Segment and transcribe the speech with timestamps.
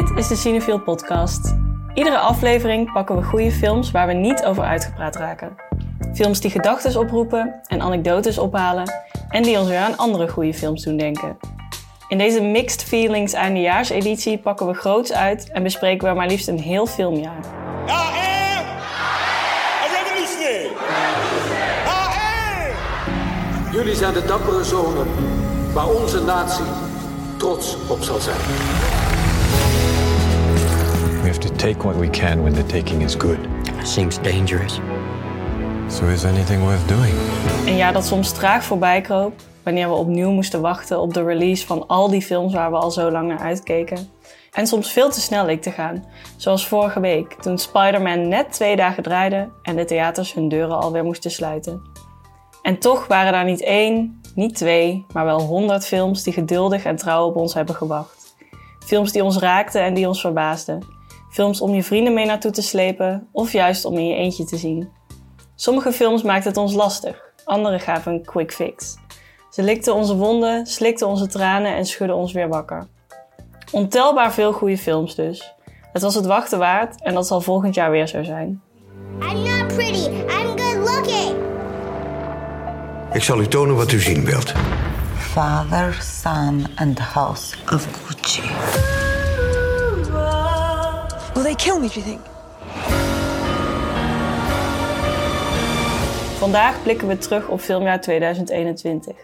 [0.00, 1.54] Dit is de Cinefield podcast.
[1.94, 5.56] Iedere aflevering pakken we goede films waar we niet over uitgepraat raken.
[6.14, 8.92] Films die gedachten oproepen en anekdotes ophalen
[9.28, 11.36] en die ons weer aan andere goede films doen denken.
[12.08, 16.60] In deze Mixed Feelings eindejaarseditie pakken we groots uit en bespreken we maar liefst een
[16.60, 17.38] heel filmjaar.
[17.38, 18.66] I am
[19.82, 20.70] a revolutionary.
[21.86, 22.00] I
[23.66, 23.72] am.
[23.72, 25.06] Jullie zijn de dappere zonen
[25.72, 26.66] waar onze natie
[27.36, 28.40] trots op zal zijn.
[31.24, 33.38] We have to take what we can when the taking is good.
[33.82, 34.80] Seems dangerous.
[35.88, 37.14] So is anything worth doing?
[37.66, 41.66] Een jaar dat soms traag voorbij kroop, wanneer we opnieuw moesten wachten op de release
[41.66, 44.08] van al die films waar we al zo lang naar uitkeken.
[44.52, 46.04] En soms veel te snel leek te gaan,
[46.36, 51.04] zoals vorige week toen Spider-Man net twee dagen draaide en de theaters hun deuren alweer
[51.04, 51.82] moesten sluiten.
[52.62, 56.96] En toch waren daar niet één, niet twee, maar wel honderd films die geduldig en
[56.96, 58.34] trouw op ons hebben gewacht.
[58.78, 60.93] Films die ons raakten en die ons verbaasden.
[61.34, 64.56] Films om je vrienden mee naartoe te slepen of juist om in je eentje te
[64.56, 64.88] zien.
[65.54, 68.96] Sommige films maakten het ons lastig, andere gaven een quick fix.
[69.50, 72.86] Ze likten onze wonden, slikten onze tranen en schudden ons weer wakker.
[73.72, 75.54] Ontelbaar veel goede films dus.
[75.92, 78.62] Het was het wachten waard en dat zal volgend jaar weer zo zijn.
[79.20, 80.08] I'm not pretty.
[80.08, 81.36] I'm good looking.
[83.12, 84.52] Ik zal u tonen wat u zien wilt.
[85.16, 88.42] Father, Son, and the House of Gucci.
[91.34, 92.20] Will they kill me, do you think?
[96.38, 99.16] Vandaag blikken we terug op filmjaar 2021.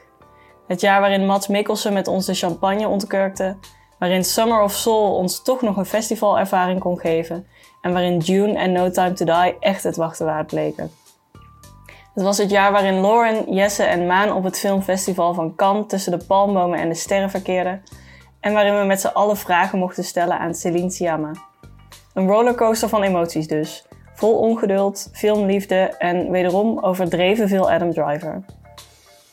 [0.67, 3.57] Het jaar waarin Mats Mikkelsen met ons de champagne ontkurkte,
[3.99, 7.47] waarin Summer of Soul ons toch nog een festivalervaring kon geven
[7.81, 10.91] en waarin Dune en No Time to Die echt het wachten waard bleken.
[12.15, 16.19] Het was het jaar waarin Lauren, Jesse en Maan op het filmfestival van Cannes tussen
[16.19, 17.83] de palmbomen en de sterren verkeerden
[18.41, 21.49] en waarin we met z'n allen vragen mochten stellen aan Celine Sciamma.
[22.15, 28.43] Een rollercoaster van emoties dus, vol ongeduld, filmliefde en wederom overdreven veel Adam Driver.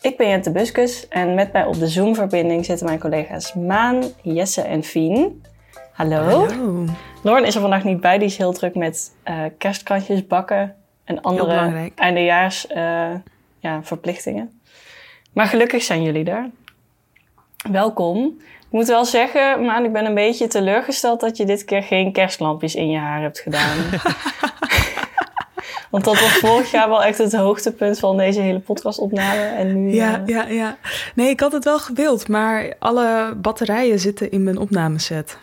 [0.01, 4.61] Ik ben Jente Buskus en met mij op de Zoom-verbinding zitten mijn collega's Maan, Jesse
[4.61, 5.43] en Fien.
[5.91, 6.47] Hallo.
[7.23, 11.21] Lauren is er vandaag niet bij, die is heel druk met eh kerstkrantjes bakken en
[11.21, 13.13] andere eindejaars eh,
[13.59, 14.61] ja, verplichtingen.
[15.33, 16.49] Maar gelukkig zijn jullie er.
[17.71, 18.41] Welkom.
[18.67, 22.11] Ik moet wel zeggen, Maan, ik ben een beetje teleurgesteld dat je dit keer geen
[22.11, 23.77] kerstlampjes in je haar hebt gedaan.
[25.91, 29.41] Want dat was vorig jaar wel echt het hoogtepunt van deze hele podcastopname.
[29.45, 30.77] En nu, Ja, eh, ja, ja.
[31.15, 35.37] Nee, ik had het wel gewild, maar alle batterijen zitten in mijn opnameset.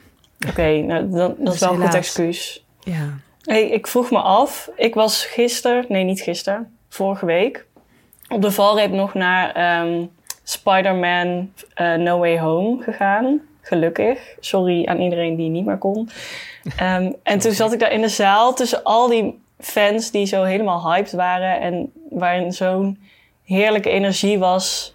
[0.48, 2.64] Oké, nou, dat Dus is wel een goed excuus.
[2.80, 3.08] Ja.
[3.42, 7.66] Hey, ik vroeg me af, ik was gisteren, nee niet gisteren, vorige week,
[8.28, 10.04] op de valreep nog naar ehm,
[10.44, 13.40] Spider-Man eh, No Way Home gegaan.
[13.60, 14.36] Gelukkig.
[14.40, 16.08] Sorry aan iedereen die niet meer kon.
[16.76, 20.42] Ehm, en toen zat ik daar in de zaal tussen al die fans die zo
[20.42, 22.98] helemaal hyped waren en waarin zo'n
[23.44, 24.94] heerlijke energie was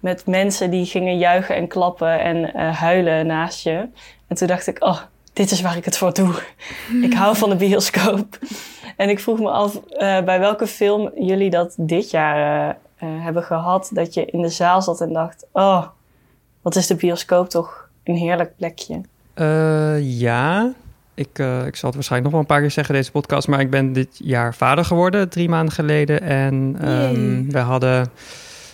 [0.00, 3.88] met mensen die gingen juichen en klappen en eh, huilen naast je.
[4.28, 5.00] En toen dacht ik, oh,
[5.32, 6.34] dit is waar ik het voor doe.
[7.02, 8.38] ik hou van de bioscoop.
[8.96, 13.90] En ik vroeg me af eh, bij welke film jullie dat dit jaar hebben gehad.
[13.92, 15.86] Dat je in de zaal zat en dacht, oh,
[16.62, 19.00] wat is de bioscoop toch een heerlijk plekje.
[19.34, 20.72] Eh, ja,
[21.14, 23.60] ik, eh, ik zal het waarschijnlijk nog wel een paar keer zeggen deze podcast, maar
[23.60, 26.20] ik ben dit jaar vader geworden, drie maanden geleden.
[26.20, 28.10] En ehm, we hadden,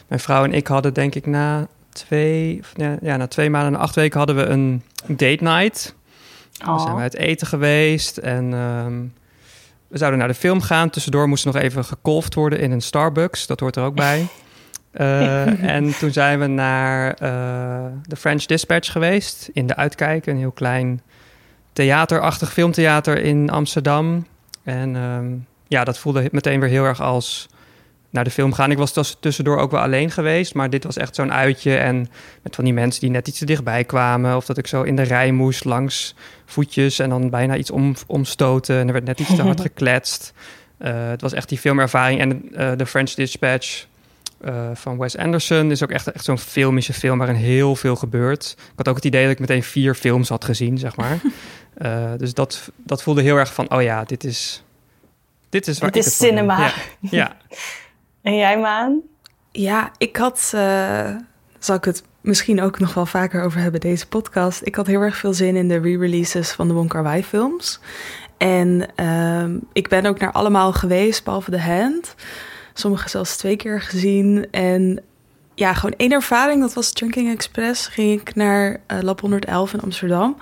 [0.06, 2.60] mijn vrouw en ik hadden denk ik na twee,
[3.00, 5.94] ja, na twee maanden en acht weken hadden we een date night.
[6.64, 9.02] Dan zijn we uit eten geweest en ehm,
[9.90, 10.90] we zouden naar de film gaan.
[10.90, 14.26] Tussendoor moest nog even gekolfd worden in een Starbucks, dat hoort er ook bij.
[14.90, 20.36] Eh, en toen zijn we naar eh, de French Dispatch geweest in de Uitkijk, een
[20.36, 21.02] heel klein
[21.72, 24.26] theaterachtig filmtheater in Amsterdam.
[24.64, 25.26] En ehm,
[25.68, 27.48] ja, dat voelde meteen weer heel erg als
[28.10, 28.70] naar de film gaan.
[28.70, 31.76] Ik was tuss- tussendoor ook wel alleen geweest, maar dit was echt zo'n uitje.
[31.76, 32.08] En
[32.42, 34.36] met van die mensen die net iets te dichtbij kwamen.
[34.36, 36.14] Of dat ik zo in de rij moest langs
[36.46, 38.78] voetjes en dan bijna iets om, omstoten.
[38.78, 40.32] En er werd net iets te hard gekletst.
[40.78, 42.20] Eh, het was echt die filmervaring.
[42.20, 43.86] En eh, de French Dispatch
[44.40, 48.54] eh, van Wes Anderson is ook echt, echt zo'n filmische film waarin heel veel gebeurt.
[48.58, 51.18] Ik had ook het idee dat ik meteen vier films had gezien, zeg maar.
[51.74, 54.62] Eh, dus dat, dat voelde heel erg van, oh ja, dit is...
[55.48, 56.58] Dit is waar Dit ik is het cinema.
[56.58, 57.36] Ja, ja.
[58.22, 59.00] En jij, Maan?
[59.50, 61.16] Ja, ik had, eh,
[61.58, 64.60] zal ik het misschien ook nog wel vaker over hebben, deze podcast.
[64.64, 67.80] Ik had heel erg veel zin in de re-releases van de Wong Kar Wai films.
[68.36, 72.14] En ehm, ik ben ook naar allemaal geweest, behalve The Hand.
[72.74, 74.46] Sommige zelfs twee keer gezien.
[74.50, 75.02] En
[75.54, 77.86] ja, gewoon één ervaring, dat was Drinking Express.
[77.86, 80.36] Ging ik naar eh, Lab 111 in Amsterdam.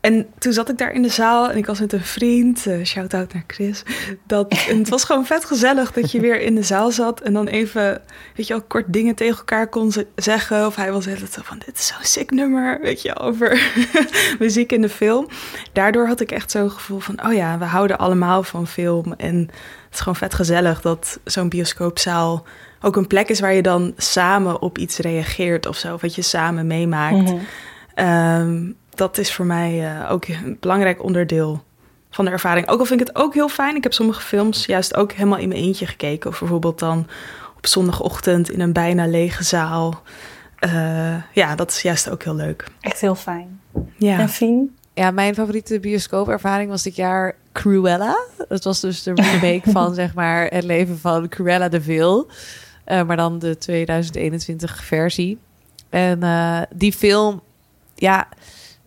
[0.00, 2.84] En toen zat ik daar in de zaal en ik was met een vriend, uh,
[2.84, 3.82] shout-out naar Chris.
[4.26, 7.32] Dat, en het was gewoon vet gezellig dat je weer in de zaal zat en
[7.32, 8.02] dan even,
[8.34, 10.66] weet je wel, kort dingen tegen elkaar kon zeggen.
[10.66, 13.70] Of hij was zo van, dit is zo'n sick nummer, weet je, over
[14.38, 15.26] muziek in de film.
[15.72, 19.14] Daardoor had ik echt zo'n gevoel van, oh ja, we houden allemaal van film.
[19.16, 19.36] En
[19.84, 22.46] het is gewoon vet gezellig dat zo'n bioscoopzaal
[22.80, 25.94] ook een plek is waar je dan samen op iets reageert of zo.
[25.94, 27.32] Of wat je samen meemaakt.
[27.32, 31.62] Mm dat is voor mij uh, ook een belangrijk onderdeel
[32.10, 32.68] van de ervaring.
[32.68, 33.76] Ook al vind ik het ook heel fijn.
[33.76, 36.30] Ik heb sommige films juist ook helemaal in mijn eentje gekeken.
[36.30, 37.06] Of bijvoorbeeld dan
[37.56, 40.02] op zondagochtend in een bijna lege zaal.
[40.60, 42.66] Uh, ja, dat is juist ook heel leuk.
[42.80, 43.60] Echt heel fijn.
[43.96, 44.18] Ja.
[44.18, 44.76] En Fien?
[44.94, 48.18] Ja, mijn favoriete bioscoopervaring was dit jaar Cruella.
[48.48, 52.26] Dat was dus de remake van zeg maar het leven van Cruella de Vil.
[52.86, 55.38] Uh, maar dan de 2021 versie.
[55.88, 57.40] En uh, die film,
[57.94, 58.28] ja,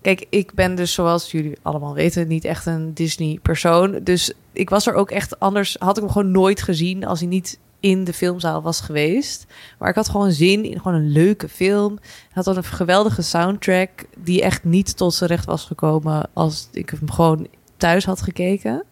[0.02, 4.00] Kijk, ik ben dus zoals jullie allemaal weten niet echt een Disney-persoon.
[4.04, 5.76] Dus ik was er ook echt anders.
[5.80, 9.46] Had ik hem gewoon nooit gezien als hij niet in de filmzaal was geweest.
[9.80, 12.00] Maar ik had gewoon zin in gewoon een leuke film.
[12.32, 16.90] Had dan een geweldige soundtrack die echt niet tot zijn recht was gekomen als ik
[16.90, 18.84] hem gewoon thuis had gekeken.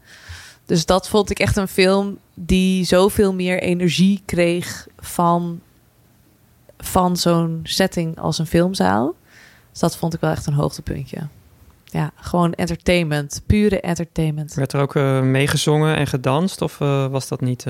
[0.66, 5.62] Dus dat vond ik echt een film die zoveel meer energie kreeg van,
[6.78, 9.16] van zo'n setting als een filmzaal.
[9.80, 11.18] Dus dat vond ik wel echt een hoogtepuntje.
[11.86, 13.42] Ja, gewoon entertainment.
[13.46, 14.54] Pure entertainment.
[14.54, 16.62] Werd er ook uh, meegezongen en gedanst?
[16.62, 17.66] Of uh, was dat niet...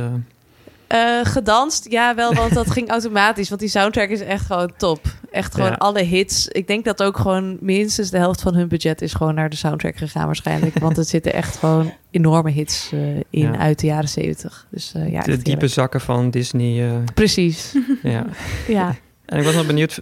[0.88, 1.20] Uh...
[1.24, 3.50] gedanst, ja wel, want dat ging automatisch.
[3.50, 5.00] Want die soundtrack is echt gewoon top.
[5.32, 6.48] Echt gewoon alle hits.
[6.48, 9.56] Ik denk dat ook gewoon minstens de helft van hun budget is gewoon naar de
[9.56, 10.80] soundtrack gegaan waarschijnlijk.
[10.80, 12.92] want er zitten echt gewoon enorme hits
[13.30, 14.68] in uit de jaren zeventig.
[14.70, 17.04] Dus, ja, de diepe zakken van Disney.
[17.14, 17.76] Precies.
[18.04, 18.26] ja.
[18.68, 18.96] ja.
[19.26, 20.00] En ik was nog benieuwd...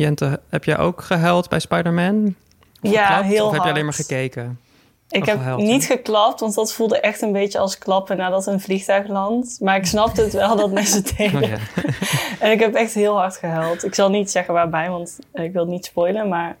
[0.00, 2.34] Jente, heb jij ook gehuild bij Spider-Man?
[2.80, 4.60] Ja, geklapt, heel Of heb je alleen maar gekeken?
[5.08, 8.46] Ik Of heb gehuild, niet geklapt, want dat voelde echt een beetje als klappen nadat
[8.46, 9.60] een vliegtuig landt.
[9.60, 11.42] Maar ik snapte het wel dat mensen het deden.
[11.42, 11.58] Oh, ja.
[12.40, 13.84] En ik heb echt heel hard gehuild.
[13.84, 16.28] Ik zal niet zeggen waarbij, want ik wil het niet spoilen.
[16.28, 16.56] Maar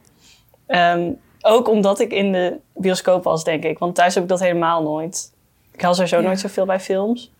[0.66, 1.10] ehm,
[1.40, 3.78] ook omdat ik in de bioscoop was, denk ik.
[3.78, 5.32] Want thuis heb ik dat helemaal nooit.
[5.72, 7.32] Ik haal sowieso nooit zoveel bij films.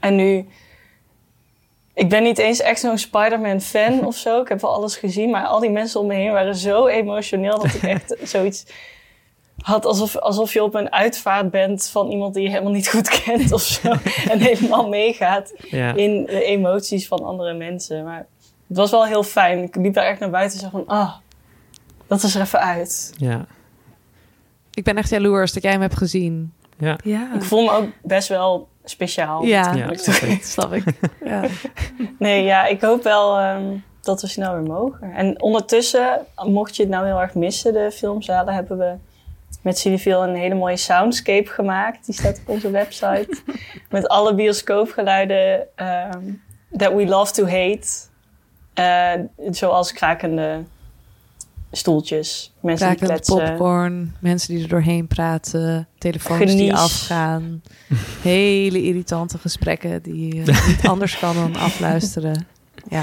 [0.00, 0.48] En nu...
[2.00, 4.40] Ik ben niet eens echt zo'n Spider-Man fan of zo.
[4.40, 5.30] Ik heb wel alles gezien.
[5.30, 7.58] Maar al die mensen om me heen waren zo emotioneel...
[7.62, 8.64] dat ik echt zoiets
[9.60, 13.22] had alsof, alsof je op een uitvaart bent van iemand die je helemaal niet goed
[13.22, 13.88] kent of zo.
[14.30, 15.94] en helemaal meegaat Ja.
[15.94, 18.04] in de emoties van andere mensen.
[18.04, 18.26] Maar
[18.68, 19.62] het was wel heel fijn.
[19.62, 21.14] Ik liep daar echt naar buiten en zei van, ah,
[22.06, 23.12] dat is er even uit.
[23.16, 23.46] Ja.
[24.74, 26.52] Ik ben echt jaloers dat jij hem hebt gezien.
[26.80, 26.98] Ja.
[27.04, 27.34] Ja.
[27.34, 29.44] Ik voel me ook best wel speciaal.
[29.44, 29.92] Ja,
[30.40, 30.84] snap ik.
[31.24, 31.42] Ja.
[32.18, 35.12] Nee, ja, ik hoop wel ehm, dat we snel weer mogen.
[35.12, 38.94] En ondertussen, mocht je het nou heel erg missen, de filmzalen, hebben we
[39.62, 42.06] met Cineville een hele mooie soundscape gemaakt.
[42.06, 43.28] Die staat op onze website.
[43.90, 46.32] met alle bioscoopgeluiden ehm,
[46.76, 47.88] that we love to hate.
[48.74, 49.12] Eh,
[49.50, 50.62] zoals krakende
[51.72, 53.36] stoeltjes, mensen die kletsen.
[53.36, 57.62] popcorn, mensen die er doorheen praten, telefoons die afgaan.
[58.22, 62.46] Hele irritante gesprekken die je niet anders kan dan afluisteren.
[62.88, 63.02] Ja.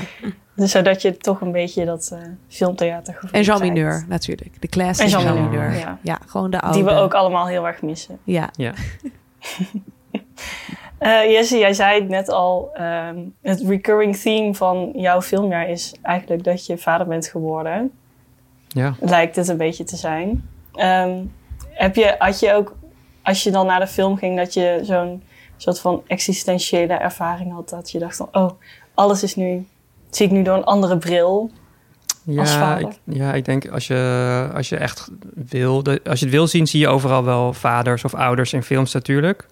[0.55, 3.73] Dus zodat je toch een beetje dat eh filmtheatergevoel En Jean krijgt.
[3.75, 4.61] Mineur natuurlijk.
[4.61, 5.79] De classic En Jean Jean Mineur, Mineur.
[5.79, 5.99] ja.
[6.01, 6.19] Ja.
[6.25, 6.77] gewoon de oude.
[6.77, 8.19] Die we ook allemaal heel erg missen.
[8.23, 8.49] Ja.
[8.55, 8.73] Ja.
[10.97, 12.69] Eh Jesse, jij zei het net al.
[12.73, 17.91] ehm, het recurring theme van jouw filmjaar is eigenlijk dat je vader bent geworden.
[18.67, 18.95] Ja.
[18.99, 20.49] Lijkt het een beetje te zijn.
[20.73, 21.23] Ehm,
[21.69, 22.75] heb je, had je ook,
[23.21, 25.23] als je dan naar de film ging, dat je zo'n
[25.57, 27.69] soort van existentiële ervaring had?
[27.69, 28.51] Dat je dacht van, oh,
[28.93, 29.65] alles is nu,
[30.09, 31.51] zie ik nu door een andere bril.
[32.23, 36.47] Ja, ik, ja, ik denk als je, als je echt wil, als je het wil
[36.47, 39.47] zien, zie je overal wel vaders of ouders in films natuurlijk.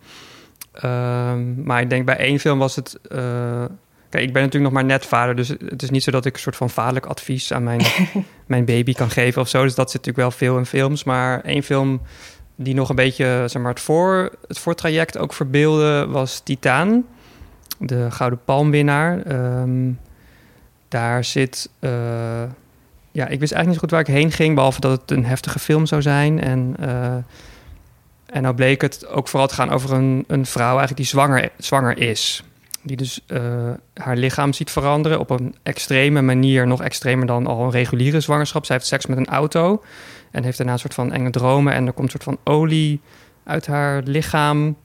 [0.71, 2.99] Ehm, maar ik denk bij één film was het.
[3.09, 3.65] eh,
[4.15, 6.33] kijk, ik ben natuurlijk nog maar net vader, dus het is niet zo dat ik
[6.33, 7.81] een soort van vaderlijk advies aan mijn,
[8.47, 9.63] mijn baby kan geven of zo.
[9.63, 11.03] Dus dat zit natuurlijk wel veel in films.
[11.03, 12.01] Maar één film
[12.55, 17.05] die nog een beetje zeg maar, het, voor, het voortraject ook verbeelde was Titaan,
[17.79, 19.21] de Gouden Palmwinnaar.
[19.21, 19.91] Ehm,
[20.87, 21.69] daar zit.
[21.79, 21.91] eh,
[23.11, 25.25] ja, ik wist eigenlijk niet zo goed waar ik heen ging, behalve dat het een
[25.25, 26.41] heftige film zou zijn.
[26.41, 27.15] En, eh,
[28.25, 31.49] en nou bleek het ook vooral te gaan over een, een vrouw eigenlijk die zwanger,
[31.57, 32.43] zwanger is.
[32.85, 37.63] Die dus eh, haar lichaam ziet veranderen op een extreme manier, nog extremer dan al
[37.63, 38.65] een reguliere zwangerschap.
[38.65, 39.83] Zij heeft seks met een auto
[40.31, 43.01] en heeft daarna een soort van enge dromen en er komt een soort van olie
[43.43, 44.75] uit haar lichaam.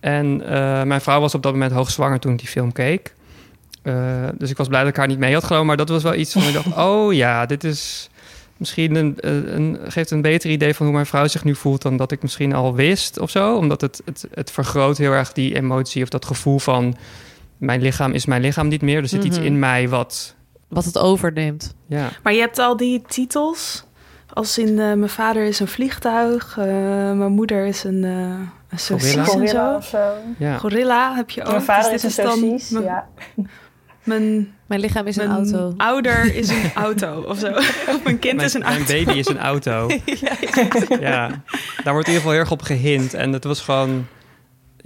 [0.00, 3.14] En eh, mijn vrouw was op dat moment hoogzwanger toen ik die film keek.
[3.82, 3.94] Eh,
[4.38, 5.66] dus ik was blij dat ik haar niet mee had genomen.
[5.66, 8.10] Maar dat was wel iets van ik dacht, oh ja, dit is,
[8.56, 9.16] misschien een,
[9.56, 12.22] een, geeft een beter idee van hoe mijn vrouw zich nu voelt dan dat ik
[12.22, 13.56] misschien al wist of zo.
[13.56, 16.96] Omdat het, het, het vergroot heel erg die emotie of dat gevoel van
[17.58, 18.98] mijn lichaam is mijn lichaam niet meer.
[19.02, 19.46] Er zit iets Mhm.
[19.46, 20.34] in mij wat.
[20.68, 21.74] Wat het overneemt.
[21.88, 22.08] Ja.
[22.22, 23.84] Maar je hebt al die titels.
[24.32, 26.64] Als in eh, mijn vader is een vliegtuig, eh,
[27.12, 28.10] mijn moeder is een, eh
[28.70, 28.78] een
[29.26, 29.74] Gorilla zo.
[29.76, 30.12] of zo.
[30.38, 30.56] Ja.
[30.58, 31.50] Gorilla heb je ook.
[31.50, 33.06] Mijn vader Dus is dit een saucies, Mijn, ja.
[34.04, 35.74] mijn, Mijn lichaam is een mijn auto.
[35.76, 37.46] ouder is een auto of zo.
[37.92, 38.92] Of mijn kind Mijn, is een mijn auto.
[39.04, 39.88] baby is een auto.
[41.00, 41.28] ja,
[41.84, 43.14] daar wordt in ieder geval heel erg op gehind.
[43.14, 44.06] En het was gewoon...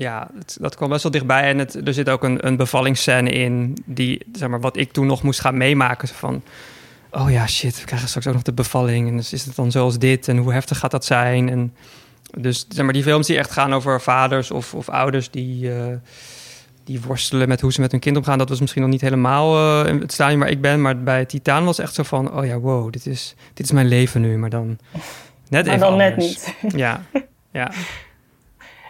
[0.01, 1.43] Ja, het- dat kwam best wel dichtbij.
[1.43, 3.77] En het, er zit ook een, een bevallingsscène in...
[3.85, 6.09] die, zeg maar, wat ik toen nog moest gaan meemaken.
[6.09, 6.43] Van,
[7.11, 9.09] oh ja, shit, we krijgen straks ook nog de bevalling.
[9.09, 10.29] En dus is het dan zoals dit?
[10.29, 11.49] En hoe heftig gaat dat zijn?
[11.49, 11.75] En
[12.39, 15.31] dus, zeg maar, die films die echt gaan over vaders of, of ouders...
[15.31, 15.85] die, eh,
[16.85, 18.39] die worstelen met hoe ze met hun kind omgaan...
[18.39, 20.81] dat was misschien nog niet helemaal eh, het stadium waar ik ben.
[20.81, 22.33] Maar bij Titaan was echt zo van...
[22.33, 24.39] oh ja, wow, dit is, dit is mijn leven nu.
[24.39, 24.79] Maar dan
[25.49, 26.47] net Maar even dan net anders.
[26.63, 26.75] niet.
[26.77, 27.03] Ja,
[27.53, 27.71] ja.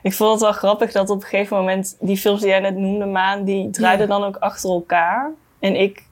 [0.02, 2.76] Ik vond het wel grappig dat op een gegeven moment die films die jij net
[2.76, 5.30] noemde, Maan, die draaiden dan ook achter elkaar.
[5.58, 6.02] En ik,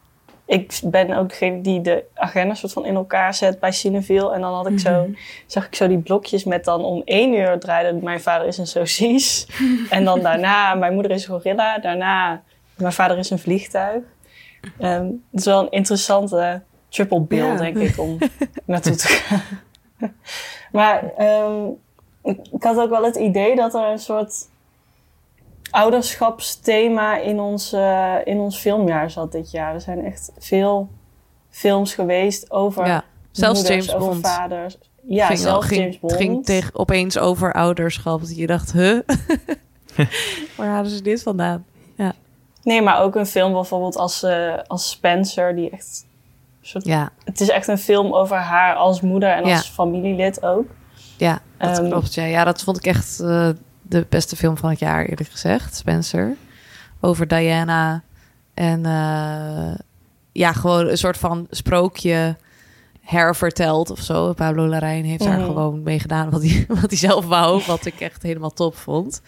[0.46, 4.32] ik ben ook degene die de agenda soort van in elkaar zet bij Cineville.
[4.32, 5.06] En dan had ik zo,
[5.46, 8.66] zag ik zo die blokjes met dan om één uur draaide Mijn Vader is een
[8.66, 9.46] Saucies.
[9.90, 11.78] en dan daarna Mijn Moeder is een Gorilla.
[11.78, 12.42] Daarna
[12.76, 14.02] Mijn Vader is een Vliegtuig.
[14.78, 17.56] Ehm, het is wel een interessante triple bill, Ja.
[17.56, 18.18] denk ik, om
[18.66, 19.42] naartoe te gaan.
[20.72, 21.54] maar ehm,
[22.22, 24.48] ik, ik had ook wel het idee dat er een soort
[25.70, 29.74] ouderschapsthema in ons, eh, in ons filmjaar zat dit jaar.
[29.74, 30.88] Er zijn echt veel
[31.50, 34.28] films geweest over Ja, zelfs moeders, James over Bond.
[34.28, 34.78] vaders.
[35.02, 36.12] Ja, ging, zelfs ging, James Bond.
[36.12, 38.20] Het ging tegen, opeens over ouderschap.
[38.20, 38.98] Dat je dacht, huh?
[40.56, 41.64] Waar halen ze dit vandaan?
[41.96, 42.12] Ja.
[42.62, 46.06] Nee, maar ook een film bijvoorbeeld als, eh, als Spencer, die echt...
[46.60, 47.10] Soort, Ja.
[47.24, 50.66] Het is echt een film over haar als moeder en als familielid ook.
[51.18, 52.14] Ja, dat Ehm, klopt.
[52.14, 52.24] Ja.
[52.24, 53.48] ja, dat vond ik echt eh,
[53.82, 55.76] de beste film van het jaar, eerlijk gezegd.
[55.76, 56.36] Spencer.
[57.00, 58.02] Over Diana.
[58.54, 59.74] En eh,
[60.32, 62.36] ja, gewoon een soort van sprookje
[63.00, 64.32] herverteld of zo.
[64.32, 65.46] Pablo Larraín heeft daar Mhm.
[65.46, 67.62] gewoon mee gedaan wat hij, wat hij zelf wou.
[67.66, 69.20] Wat ik echt helemaal top vond.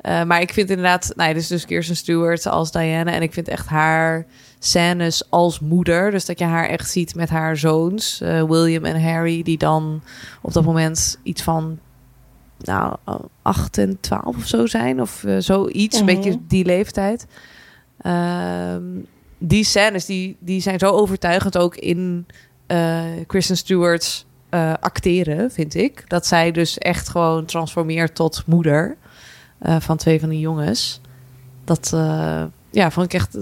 [0.00, 1.12] Eh, maar ik vind inderdaad...
[1.14, 3.12] Nou, ja, dus, dus Kirsten Stewart als Diana.
[3.12, 4.26] En ik vind echt haar
[4.58, 6.10] scènes als moeder.
[6.10, 8.20] Dus dat je haar echt ziet met haar zoons.
[8.20, 9.42] eh, William en Harry.
[9.42, 10.02] Die dan
[10.42, 11.78] op dat moment iets van...
[12.58, 12.96] Nou,
[13.42, 15.00] 8 en 12 of zo zijn.
[15.00, 16.00] Of eh, zoiets.
[16.00, 16.08] Mhm.
[16.08, 17.26] Een beetje die leeftijd.
[18.00, 18.82] Ehm,
[19.38, 22.26] die scènes die, die zijn zo overtuigend ook in
[22.66, 24.24] eh, Kristen Stewart's
[24.80, 26.04] acteren, vind ik.
[26.08, 28.96] Dat zij dus echt gewoon transformeert tot moeder
[29.60, 31.00] van twee van die jongens.
[31.64, 31.90] Dat
[32.70, 33.36] ja, vond ik echt,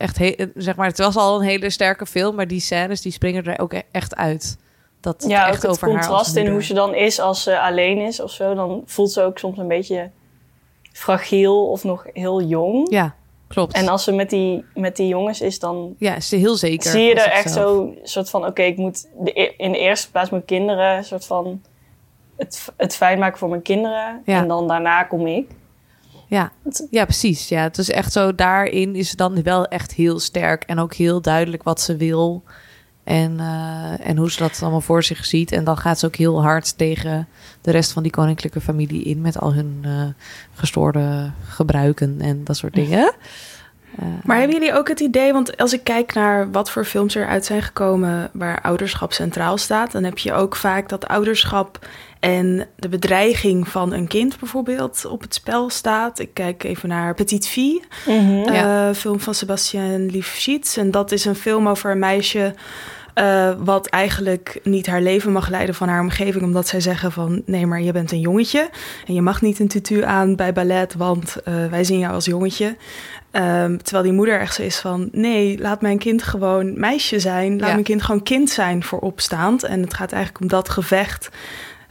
[0.00, 0.16] echt
[0.54, 3.58] zeg maar, het was al een hele sterke film, maar die scènes die springen er
[3.60, 4.58] ook e- echt uit.
[5.00, 7.60] Dat het Ja, echt ook het over contrast in hoe ze dan is als ze
[7.60, 8.54] alleen is of zo.
[8.54, 10.10] Dan voelt ze ook soms een beetje
[10.92, 12.86] fragiel of nog heel jong.
[12.90, 13.14] Ja,
[13.48, 13.74] klopt.
[13.74, 16.90] En als ze met die, met die jongens is, dan ja, is ze heel zeker.
[16.90, 18.46] zie je er echt zo soort van...
[18.46, 21.04] Oké, ik moet de, e- in de eerste plaats mijn kinderen...
[21.04, 21.62] soort van
[22.36, 24.22] het, het fijn maken voor mijn kinderen.
[24.24, 24.36] Ja.
[24.36, 25.50] En dan daarna kom ik.
[26.30, 26.52] Ja,
[26.90, 27.48] ja, precies.
[27.48, 28.34] Ja, het is echt zo.
[28.34, 32.42] Daarin is ze dan wel echt heel sterk en ook heel duidelijk wat ze wil.
[33.04, 35.52] En, eh, en hoe ze dat allemaal voor zich ziet.
[35.52, 37.28] En dan gaat ze ook heel hard tegen
[37.60, 39.20] de rest van die koninklijke familie in.
[39.20, 40.02] Met al hun eh,
[40.54, 43.12] gestoorde gebruiken en dat soort dingen.
[43.98, 47.14] Eh, Maar hebben jullie ook het idee, want als ik kijk naar wat voor films
[47.14, 51.86] er uit zijn gekomen waar ouderschap centraal staat, dan heb je ook vaak dat ouderschap
[52.20, 56.18] en de bedreiging van een kind bijvoorbeeld op het spel staat.
[56.18, 58.48] Ik kijk even naar Petite Fille, Mhm.
[58.48, 60.76] eh, film van Sebastian Lifshitz.
[60.78, 62.54] En dat is een film over een meisje
[63.14, 67.42] eh, wat eigenlijk niet haar leven mag leiden van haar omgeving, omdat zij zeggen van
[67.46, 68.70] nee, maar je bent een jongetje
[69.06, 72.24] en je mag niet een tutu aan bij ballet, want eh, wij zien jou als
[72.24, 72.76] jongetje.
[73.30, 77.50] Ehm, terwijl die moeder echt zo is van nee, laat mijn kind gewoon meisje zijn,
[77.58, 77.72] laat Ja.
[77.72, 79.62] mijn kind gewoon kind zijn voor opstaand.
[79.62, 81.28] En het gaat eigenlijk om dat gevecht.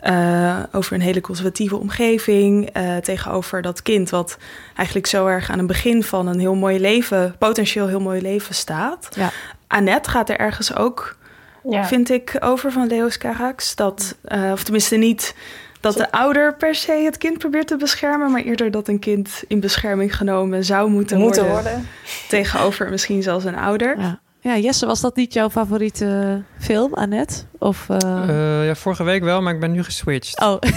[0.02, 2.70] Eh, over een hele conservatieve omgeving.
[2.74, 4.38] eh, tegenover dat kind, wat
[4.76, 8.56] eigenlijk zo erg aan het begin van een heel mooi leven, potentieel heel mooi leven
[8.56, 9.08] staat.
[9.16, 9.30] Ja.
[9.68, 11.18] Annette gaat er ergens ook,
[11.64, 11.86] Ja.
[11.86, 13.76] vind ik, over van Leos Carax.
[13.76, 15.36] Dat, eh, of tenminste niet
[15.80, 19.44] dat de ouder per se het kind probeert te beschermen, maar eerder dat een kind
[19.48, 21.88] in bescherming genomen zou moeten, Moeten worden, worden.
[22.30, 24.00] Tegenover misschien zelfs een ouder.
[24.00, 24.20] ja.
[24.40, 27.36] Ja, Jesse, was dat niet jouw favoriete film, Annette?
[27.60, 30.40] Of, eh, Eh, ja, vorige week wel, maar ik ben nu geswitcht.
[30.42, 30.56] Oh,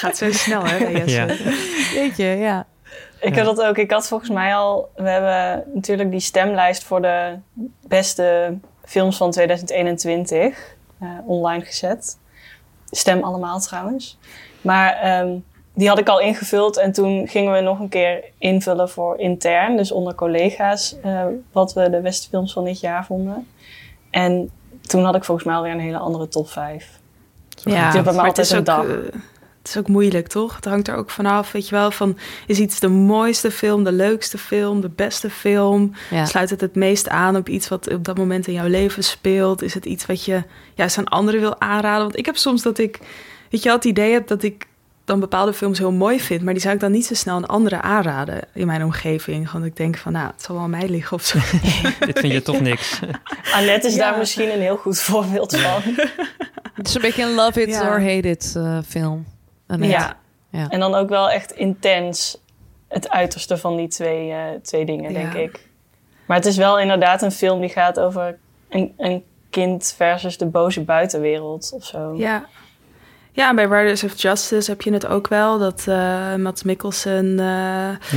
[0.00, 1.10] Gaat zo snel, hè, Jesse?
[1.10, 1.26] Ja.
[1.94, 2.66] weet je, ja.
[3.20, 3.44] Ik Ja.
[3.44, 3.78] had dat ook.
[3.78, 4.90] Ik had volgens mij al...
[4.96, 7.34] We hebben natuurlijk die stemlijst voor de
[7.88, 10.58] beste films van 2021
[11.00, 12.18] eh, online gezet.
[12.90, 14.18] Stem allemaal trouwens.
[14.60, 15.28] Maar ehm,
[15.74, 19.76] die had ik al ingevuld en toen gingen we nog een keer invullen voor intern,
[19.76, 23.46] dus onder collega's, eh, wat we de beste films van dit jaar vonden.
[24.10, 24.50] En
[24.80, 26.98] toen had ik volgens mij alweer een hele andere top 5.
[27.64, 28.84] Ja, maar het altijd is, ook, dag.
[28.84, 28.90] eh,
[29.58, 30.56] het is ook moeilijk, toch?
[30.56, 33.92] Het hangt er ook vanaf, weet je wel, van is iets de mooiste film, de
[33.92, 35.92] leukste film, de beste film?
[36.10, 36.24] Ja.
[36.24, 39.62] Sluit het het meest aan op iets wat op dat moment in jouw leven speelt?
[39.62, 40.42] Is het iets wat je
[40.74, 42.02] juist aan anderen wil aanraden?
[42.02, 42.98] Want ik heb soms dat ik,
[43.50, 44.66] weet je wel, het idee heb dat ik
[45.10, 47.46] dan bepaalde films heel mooi vind, maar die zou ik dan niet zo snel aan
[47.46, 49.50] anderen aanraden in mijn omgeving.
[49.50, 51.38] Want ik denk van, nou, het zal wel aan mij liggen of zo.
[52.06, 53.00] Dit vind je toch niks.
[53.54, 54.10] Annette is Ja.
[54.10, 55.82] daar misschien een heel goed voorbeeld van.
[56.74, 57.80] Het is een beetje een love it Ja.
[57.88, 59.26] or hate it eh, film.
[59.66, 59.94] Annette.
[59.96, 60.16] Ja.
[60.50, 60.68] Ja.
[60.68, 62.40] En dan ook wel echt intens
[62.88, 65.38] het uiterste van die twee, eh, twee dingen, denk Ja.
[65.38, 65.66] ik.
[66.26, 68.38] Maar het is wel inderdaad een film die gaat over
[68.68, 72.14] een, een kind versus de boze buitenwereld of zo.
[72.16, 72.46] Ja.
[73.32, 75.58] Ja, en bij Riders of Justice heb je het ook wel.
[75.58, 77.30] Dat eh Mats Mikkelsen...
[77.38, 77.46] eh,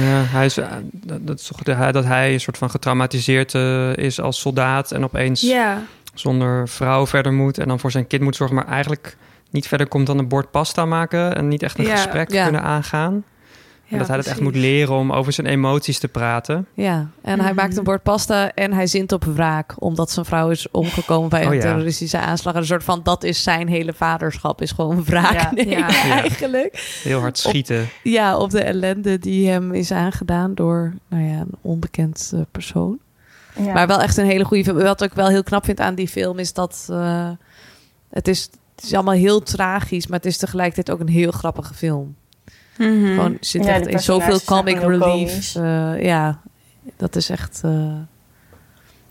[0.03, 0.67] Ja, hij is, eh,
[1.21, 3.53] dat, is toch de, hij- dat hij een soort van getraumatiseerd
[3.97, 5.41] is als soldaat en opeens
[6.13, 9.17] zonder vrouw verder moet en dan voor zijn kind moet zorgen, maar eigenlijk
[9.49, 13.23] niet verder komt dan een bord pasta maken en niet echt een gesprek kunnen aangaan.
[13.93, 16.67] En dat hij het echt moet leren om over zijn emoties te praten.
[16.73, 19.73] Ja, en hij maakt een bord pasta en hij zint op wraak...
[19.79, 21.59] omdat zijn vrouw is omgekomen bij een Oh ja.
[21.59, 22.53] terroristische aanslag.
[22.53, 25.51] En een soort van, dat is zijn hele vaderschap, is gewoon wraak Ja.
[25.55, 25.87] nemen Ja.
[25.87, 26.21] Ja.
[26.21, 26.99] eigenlijk.
[27.03, 27.89] Heel hard schieten.
[28.03, 32.99] Ja, op de ellende die hem is aangedaan door nou ja, een onbekend eh, persoon.
[33.55, 33.73] Ja.
[33.73, 34.77] Maar wel echt een hele goede film.
[34.77, 37.29] Wat ik wel heel knap vind aan die film is dat eh,
[38.09, 41.73] het, is, het is allemaal heel tragisch, maar het is tegelijkertijd ook een heel grappige
[41.73, 42.15] film.
[42.77, 43.05] Mhm.
[43.13, 45.55] Gewoon zit Ja, echt in zoveel comic relief.
[45.55, 46.39] Eh, ja,
[46.97, 47.93] dat is echt, eh,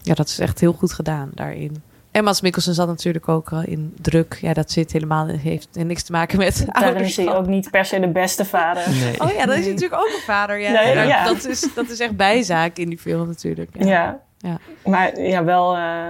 [0.03, 1.83] ja, dat is echt heel goed gedaan daarin.
[2.11, 4.39] En Mats Mikkelsen zat natuurlijk ook in druk.
[4.41, 7.85] Ja, dat zit helemaal heeft niks te maken met Daarin is hij ook niet per
[7.85, 8.83] se de beste vader.
[8.91, 9.21] Nee.
[9.21, 10.61] Oh ja, dat is natuurlijk ook een vader.
[10.61, 11.25] Ja, Nee, Daar- ja.
[11.25, 13.71] Dat, is, dat is echt bijzaak in die film natuurlijk.
[13.79, 13.87] Ja.
[13.87, 14.21] Ja.
[14.39, 14.59] Ja.
[14.91, 15.77] Maar ja, wel...
[15.77, 16.09] eh,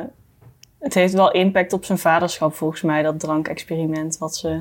[0.81, 4.61] het heeft wel impact op zijn vaderschap volgens mij, dat drankexperiment wat ze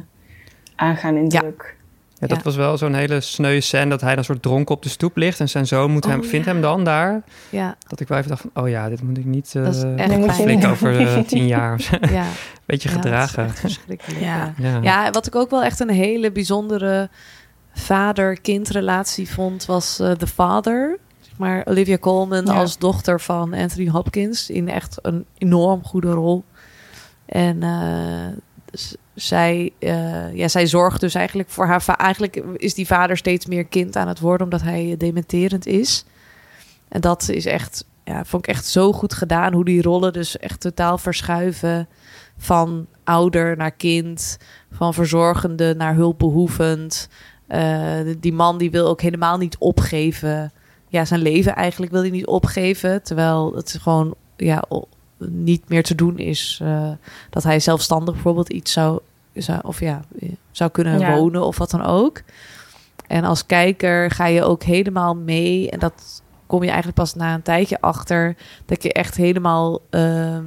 [0.76, 1.40] aangaan in Ja.
[1.40, 1.76] druk.
[2.22, 2.44] Ja, dat Ja.
[2.44, 5.40] was wel zo'n hele sneu scène dat hij dan soort dronken op de stoep ligt
[5.40, 6.52] en zijn zoon moet hem, Oh, vindt ja.
[6.52, 7.22] hem dan daar.
[7.50, 10.60] Ja, Dat ik wel even dacht van, oh ja, dit moet ik niet eh flikken
[10.60, 10.70] doen.
[10.70, 12.00] over eh, tien jaar.
[12.12, 12.26] ja.
[12.66, 13.46] Beetje Ja, dat is gedragen.
[13.46, 14.22] echt verschrikkelijk.
[14.22, 14.54] Ja.
[14.58, 14.80] Ja.
[14.82, 15.12] Ja.
[15.12, 17.10] Wat ik ook wel echt een hele bijzondere
[17.74, 20.98] vader-kindrelatie vond, was eh The Father.
[21.38, 22.54] Maar Olivia Colman Ja.
[22.54, 26.44] als dochter van Anthony Hopkins in echt een enorm goede rol.
[27.26, 28.38] En eh,
[28.72, 31.84] z- zij, eh, ja, zij zorgt dus eigenlijk voor haar.
[31.98, 36.06] Eigenlijk is die vader steeds meer kind aan het worden, omdat hij dementerend is.
[36.88, 39.54] En dat is echt, ja, vond ik echt zo goed gedaan.
[39.54, 41.88] Hoe die rollen dus echt totaal verschuiven
[42.38, 44.38] van ouder naar kind,
[44.72, 47.10] van verzorgende naar hulpbehoevend.
[47.48, 50.52] Eh, die man die wil ook helemaal niet opgeven.
[50.88, 54.64] Ja, zijn leven eigenlijk wil hij niet opgeven, terwijl het gewoon ja,
[55.30, 56.92] niet meer te doen is eh,
[57.30, 59.00] dat hij zelfstandig bijvoorbeeld iets zou,
[59.34, 60.02] zou of ja,
[60.52, 61.16] zou kunnen Ja.
[61.16, 62.22] wonen of wat dan ook.
[63.08, 67.34] En als kijker ga je ook helemaal mee en dat kom je eigenlijk pas na
[67.34, 70.44] een tijdje achter dat je echt helemaal ehm,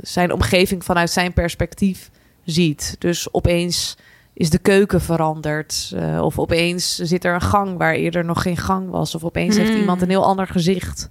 [0.00, 2.10] zijn omgeving vanuit zijn perspectief
[2.44, 2.96] ziet.
[2.98, 3.96] Dus opeens
[4.32, 5.92] is de keuken veranderd.
[5.96, 9.14] eh, of opeens zit er een gang waar eerder nog geen gang was.
[9.14, 9.78] Of opeens heeft Mm.
[9.78, 11.08] iemand een heel ander gezicht.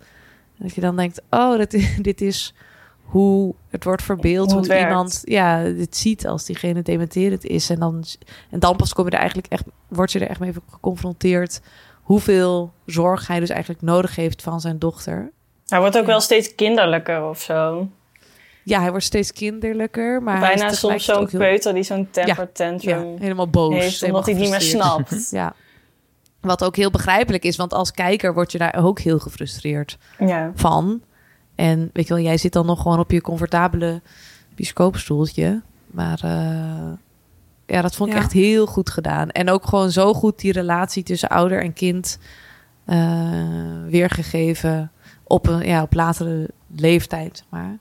[0.58, 2.54] Dat je dan denkt, oh, is, dit is
[3.06, 4.52] hoe het wordt verbeeld.
[4.52, 7.70] Hoe iemand ja, dit ziet als diegene dementerend is.
[7.70, 8.04] En dan,
[8.50, 11.62] en dan pas kom je er eigenlijk echt, word je er echt mee geconfronteerd...
[12.02, 15.32] hoeveel zorg hij dus eigenlijk nodig heeft van zijn dochter.
[15.68, 17.88] Hij wordt ook wel steeds kinderlijker of zo.
[18.64, 22.50] Ja, hij wordt steeds kinderlijker, maar Bijna soms zo'n heel- peuter die zo'n temper Ja,
[22.54, 23.74] tantrum helemaal boos.
[23.74, 25.30] heeft, helemaal omdat hij het niet meer snapt.
[25.40, 25.54] Ja.
[26.42, 30.52] Wat ook heel begrijpelijk is, want als kijker word je daar ook heel gefrustreerd Ja.
[30.56, 31.02] van.
[31.56, 34.02] En weet je wel, jij zit dan nog gewoon op je comfortabele
[34.56, 35.62] bioscoopstoeltje.
[35.88, 36.92] Maar eh,
[37.66, 38.22] ja, dat vond ik Ja.
[38.22, 39.30] echt heel goed gedaan.
[39.30, 42.20] En ook gewoon zo goed die relatie tussen ouder en kind
[42.86, 43.44] eh,
[43.90, 44.92] weergegeven
[45.24, 47.78] op een ja, op latere leeftijd, maar.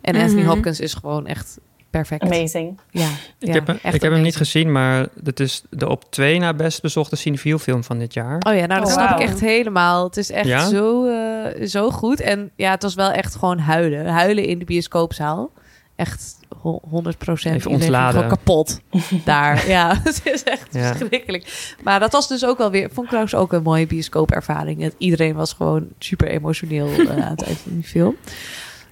[0.00, 0.48] En Anthony Mhm.
[0.50, 1.58] Hopkins is gewoon echt
[1.90, 2.22] perfect.
[2.22, 2.80] Amazing.
[2.90, 5.88] Ja, Ik ja, heb, hem- echt ik heb hem niet gezien, maar het is de
[5.88, 8.36] op twee na best bezochte cinefiel film van dit jaar.
[8.48, 10.04] Oh ja, nou dat Oh, snap ik echt helemaal.
[10.04, 10.68] Het is echt Ja?
[10.68, 12.20] zo, eh, zo goed.
[12.20, 14.06] En ja, het was wel echt gewoon huilen.
[14.06, 15.50] Huilen in de bioscoopzaal.
[15.96, 17.54] Echt ho- 100 procent.
[17.54, 18.12] Even ontladen.
[18.22, 18.80] Gewoon kapot
[19.24, 19.68] daar.
[19.68, 20.94] ja, het is echt Ja.
[20.96, 21.74] verschrikkelijk.
[21.82, 22.86] Maar dat was dus ook wel weer...
[22.86, 24.92] Vond ik trouwens ook een mooie bioscoopervaring.
[24.98, 28.16] Iedereen was gewoon super emotioneel eh, aan het eind van die film.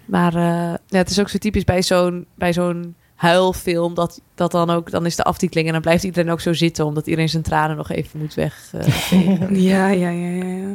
[0.07, 3.95] Maar eh, ja, het is ook zo typisch bij zo'n, bij zo'n huilfilm...
[3.95, 6.85] Dat, dat dan ook, dan is de aftiteling en dan blijft iedereen ook zo zitten...
[6.87, 8.71] omdat iedereen zijn tranen nog even moet weg.
[8.73, 10.75] eh, Ja, ja, ja, ja, ja.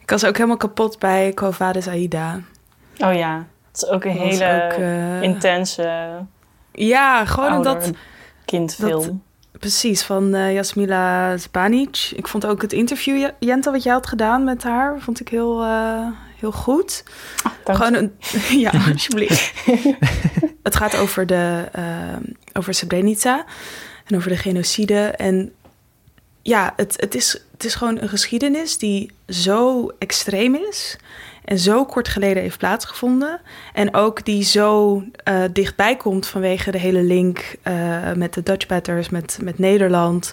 [0.00, 2.40] Ik was ook helemaal kapot bij Covades Aida.
[2.98, 6.08] Oh ja, het is ook een Dat hele ook, eh, intense
[6.72, 7.90] Ja, gewoon ouder dat...
[8.44, 9.22] kindfilm.
[9.58, 12.10] Precies, van eh, Jasmila Zbanic.
[12.14, 15.00] Ik vond ook het interview, J- Jente, wat jij had gedaan met haar...
[15.00, 16.06] vond ik heel, eh,
[16.38, 17.04] heel goed.
[17.64, 18.12] dank Gewoon een...
[18.64, 19.52] ja, alsjeblieft.
[20.62, 22.16] het gaat over, de, eh,
[22.52, 23.44] over Srebrenica
[24.04, 25.00] en over de genocide.
[25.00, 25.52] En
[26.46, 30.98] ja, het, het, is, het is gewoon een geschiedenis die zo extreem is...
[31.44, 33.40] en zo kort geleden heeft plaatsgevonden.
[33.72, 38.66] En ook die zo eh, dichtbij komt vanwege de hele link eh, met de Dutch
[38.66, 40.32] Batters, met, met Nederland.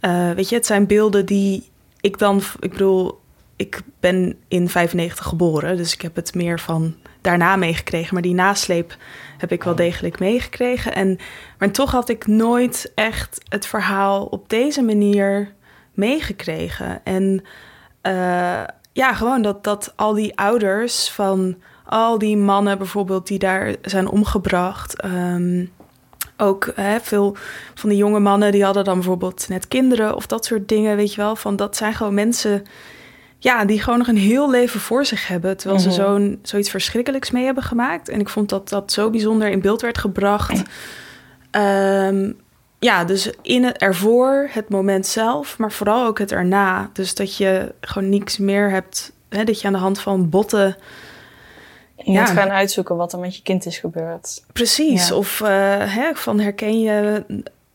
[0.00, 2.42] Eh, weet je, het zijn beelden die ik dan...
[2.60, 3.20] Ik bedoel,
[3.56, 8.14] ik ben in 95 geboren, dus ik heb het meer van daarna meegekregen.
[8.14, 8.96] Maar die nasleep
[9.38, 10.94] heb ik wel degelijk meegekregen.
[10.94, 11.18] En,
[11.58, 15.54] maar toch had ik nooit echt het verhaal op deze manier
[15.92, 17.04] meegekregen.
[17.04, 17.44] En
[18.00, 18.62] eh,
[18.92, 24.08] ja, gewoon dat, dat al die ouders van al die mannen bijvoorbeeld die daar zijn
[24.08, 25.00] omgebracht.
[25.00, 25.66] ehm,
[26.36, 27.36] ook hè, veel
[27.74, 31.14] van die jonge mannen die hadden dan bijvoorbeeld net kinderen of dat soort dingen, weet
[31.14, 31.36] je wel.
[31.36, 32.62] Van dat zijn gewoon mensen
[33.44, 35.56] ja, die gewoon nog een heel leven voor zich hebben.
[35.56, 35.90] Terwijl Mhm.
[35.90, 38.08] ze zo'n, zoiets verschrikkelijks mee hebben gemaakt.
[38.08, 40.62] En ik vond dat dat zo bijzonder in beeld werd gebracht.
[41.50, 42.32] Ehm,
[42.78, 46.90] ja, dus in het ervoor, het moment zelf, maar vooral ook het erna.
[46.92, 50.76] Dus dat je gewoon niks meer hebt, hè, dat je aan de hand van botten...
[51.96, 52.20] Je Ja.
[52.20, 54.44] moet gaan uitzoeken wat er met je kind is gebeurd.
[54.52, 55.14] Precies, Ja.
[55.14, 55.48] of eh,
[55.94, 57.24] hè, van herken je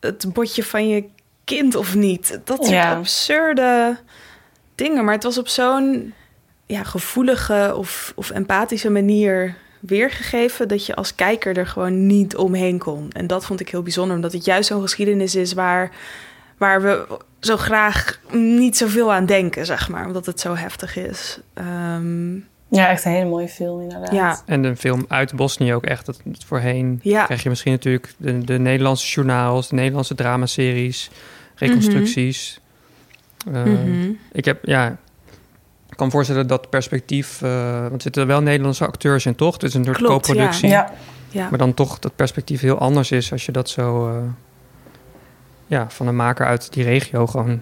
[0.00, 1.04] het botje van je
[1.44, 2.40] kind of niet?
[2.44, 2.94] Dat soort Ja.
[2.94, 3.96] absurde
[4.82, 5.04] dingen.
[5.04, 6.12] Maar het was op zo'n
[6.66, 10.68] ja, gevoelige of, of empathische manier weergegeven...
[10.68, 13.10] dat je als kijker er gewoon niet omheen kon.
[13.12, 15.52] En dat vond ik heel bijzonder, omdat het juist zo'n geschiedenis is...
[15.52, 15.90] waar,
[16.58, 17.06] waar we
[17.40, 20.06] zo graag niet zoveel aan denken, zeg maar.
[20.06, 21.40] Omdat het zo heftig is.
[21.54, 22.34] Ehm,
[22.68, 24.12] Ja, echt een hele mooie film inderdaad.
[24.12, 26.06] ja, En de film uit Bosnië ook echt.
[26.06, 27.24] Dat, dat voorheen Ja.
[27.24, 31.10] krijg je misschien natuurlijk de, de Nederlandse journaals, de Nederlandse dramaseries,
[31.54, 32.59] reconstructies.
[33.52, 34.10] Eh, Mhm.
[34.32, 34.88] Ik heb, ja,
[35.90, 39.52] ik kan me voorstellen dat perspectief, eh, want er zitten wel Nederlandse acteurs in, toch?
[39.52, 40.68] Het is een soort co-productie.
[40.68, 40.92] Ja,
[41.28, 41.48] ja.
[41.48, 44.22] Maar dan toch dat perspectief heel anders is als je dat zo eh,
[45.66, 47.60] ja, van een maker uit die regio gewoon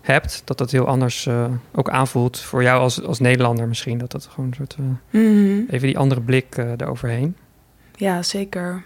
[0.00, 0.42] hebt.
[0.44, 3.98] Dat dat heel anders eh, ook aanvoelt voor jou als, als Nederlander misschien.
[3.98, 5.60] Dat dat gewoon een soort, eh, Mhm.
[5.70, 7.36] even die andere blik eroverheen.
[7.96, 8.82] Ja, zeker.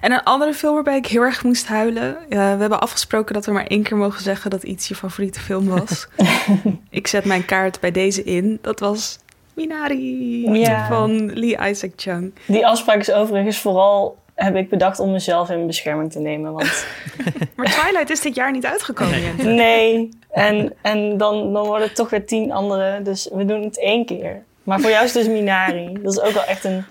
[0.00, 2.16] En een andere film waarbij ik heel erg moest huilen.
[2.28, 5.68] We hebben afgesproken dat we maar één keer mogen zeggen dat iets je favoriete film
[5.68, 6.08] was.
[6.90, 8.58] ik zet mijn kaart bij deze in.
[8.62, 9.18] Dat was
[9.54, 10.86] Minari Ja.
[10.86, 12.34] van Lee Isaac Chung.
[12.46, 14.18] die afspraak is overigens vooral...
[14.34, 16.52] heb ik bedacht om mezelf in bescherming te nemen.
[16.52, 16.86] Want
[17.56, 19.20] Maar Twilight is dit jaar niet uitgekomen.
[19.20, 19.44] Jente.
[19.44, 23.02] nee, en, en dan, dan worden het toch weer tien andere.
[23.02, 24.42] Dus we doen het één keer.
[24.62, 25.98] Maar voor jou is dus Minari.
[26.02, 26.84] Dat is ook wel echt een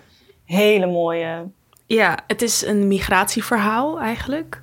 [0.46, 1.44] hele mooie...
[1.86, 4.62] Ja, het is een migratieverhaal eigenlijk.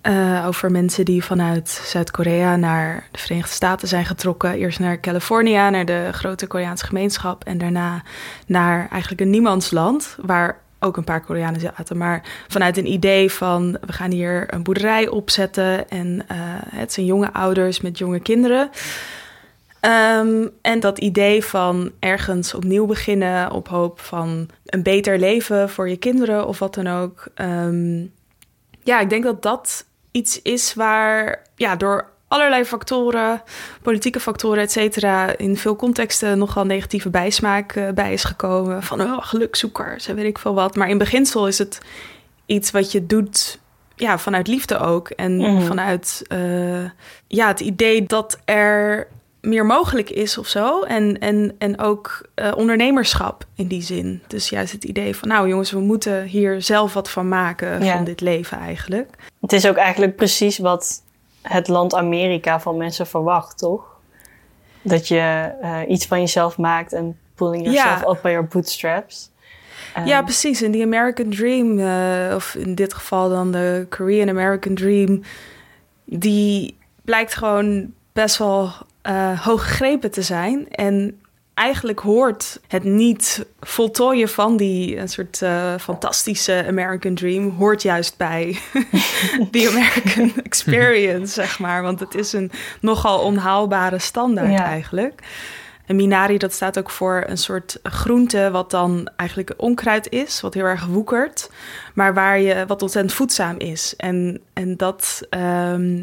[0.00, 4.52] Eh, over mensen die vanuit Zuid-Korea naar de Verenigde Staten zijn getrokken.
[4.52, 7.44] Eerst naar California, naar de grote Koreaanse gemeenschap.
[7.44, 8.02] En daarna
[8.46, 11.96] naar eigenlijk een niemandsland, waar ook een paar Koreanen zaten.
[11.96, 15.88] Maar vanuit een idee van, we gaan hier een boerderij opzetten.
[15.88, 16.36] En eh,
[16.74, 18.70] het zijn jonge ouders met jonge kinderen.
[19.80, 25.88] Ehm, en dat idee van ergens opnieuw beginnen op hoop van een beter leven voor
[25.88, 27.26] je kinderen of wat dan ook.
[27.34, 28.00] Ehm,
[28.82, 33.42] ja, ik denk dat dat iets is waar ja, door allerlei factoren,
[33.82, 38.82] politieke factoren, et cetera, in veel contexten nogal negatieve bijsmaak eh, bij is gekomen.
[38.82, 40.76] Van oh, gelukzoekers en weet ik veel wat.
[40.76, 41.78] Maar in beginsel is het
[42.46, 43.58] iets wat je doet
[43.96, 45.08] ja, vanuit liefde ook.
[45.08, 45.60] En Mhm.
[45.66, 46.84] vanuit eh,
[47.26, 49.06] ja, het idee dat er
[49.40, 50.82] meer mogelijk is of zo.
[50.82, 54.22] En, en, en ook eh, ondernemerschap in die zin.
[54.26, 57.94] Dus juist het idee van, nou jongens, we moeten hier zelf wat van maken Ja.
[57.96, 59.10] van dit leven eigenlijk.
[59.40, 61.02] Het is ook eigenlijk precies wat
[61.42, 63.84] het land Amerika van mensen verwacht, toch?
[64.82, 67.70] Dat je eh, iets van jezelf maakt en pulling Ja.
[67.72, 69.30] yourself up by your bootstraps.
[69.94, 70.62] Ehm, Ja, precies.
[70.62, 75.22] En die American Dream, eh, of in dit geval dan de Korean American Dream,
[76.04, 80.68] die blijkt gewoon best wel eh hoog gegrepen te zijn.
[80.68, 81.20] En
[81.54, 88.16] eigenlijk hoort het niet voltooien van die een soort eh, fantastische American Dream, hoort juist
[88.16, 88.58] bij
[89.50, 91.82] die American Experience, zeg maar.
[91.82, 94.64] Want het is een nogal onhaalbare standaard Ja.
[94.64, 95.22] eigenlijk.
[95.86, 98.50] En minari, dat staat ook voor een soort groente...
[98.50, 101.50] wat dan eigenlijk onkruid is, wat heel erg woekert...
[101.94, 103.94] maar waar je, wat ontzettend voedzaam is.
[103.96, 105.22] En, en dat...
[105.30, 106.02] ehm,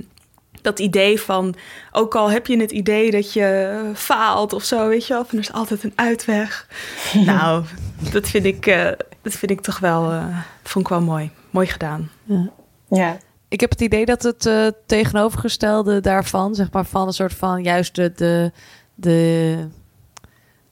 [0.61, 1.55] dat idee van,
[1.91, 5.37] ook al heb je het idee dat je faalt of zo, weet je wel, van
[5.37, 6.67] er is altijd een uitweg.
[7.25, 7.63] nou,
[8.11, 8.91] dat vind ik, eh,
[9.21, 11.31] dat vind ik toch wel, eh, vond ik wel mooi.
[11.49, 12.09] Mooi gedaan.
[12.23, 12.49] Ja.
[12.89, 13.17] Ja.
[13.49, 17.63] Ik heb het idee dat het eh, tegenovergestelde daarvan, zeg maar, van een soort van
[17.63, 18.51] juist de, de,
[18.95, 19.67] de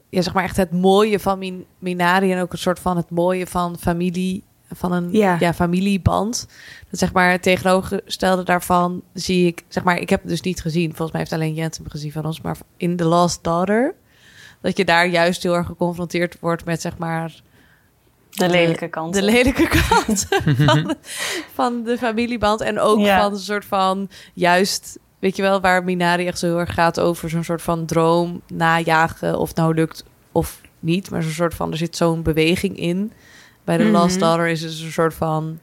[0.08, 3.10] ja, zeg maar echt het mooie van Min Minari en ook een soort van het
[3.10, 5.36] mooie van familie, van een Ja.
[5.40, 5.54] ja.
[5.54, 6.46] familieband.
[6.90, 10.60] Dat zeg maar het tegenovergestelde daarvan zie ik, zeg maar, ik heb het dus niet
[10.60, 10.86] gezien.
[10.88, 13.94] Volgens mij heeft alleen Jens hem gezien van ons, maar in The Last Daughter.
[14.60, 17.34] Dat je daar juist heel erg geconfronteerd wordt met, zeg maar,
[18.30, 19.14] De lelijke kant.
[19.14, 20.94] de lelijke kant van,
[21.54, 22.60] van de familieband.
[22.60, 23.20] En ook Ja.
[23.22, 27.00] van een soort van juist, weet je wel, waar Minari echt zo heel erg gaat
[27.00, 29.38] over zo'n soort van droom najagen.
[29.38, 31.10] Of nou lukt of niet.
[31.10, 33.12] Maar zo'n soort van, er zit zo'n beweging in.
[33.66, 34.24] Bij de Last Mhm.
[34.24, 35.58] Daughter is het een soort van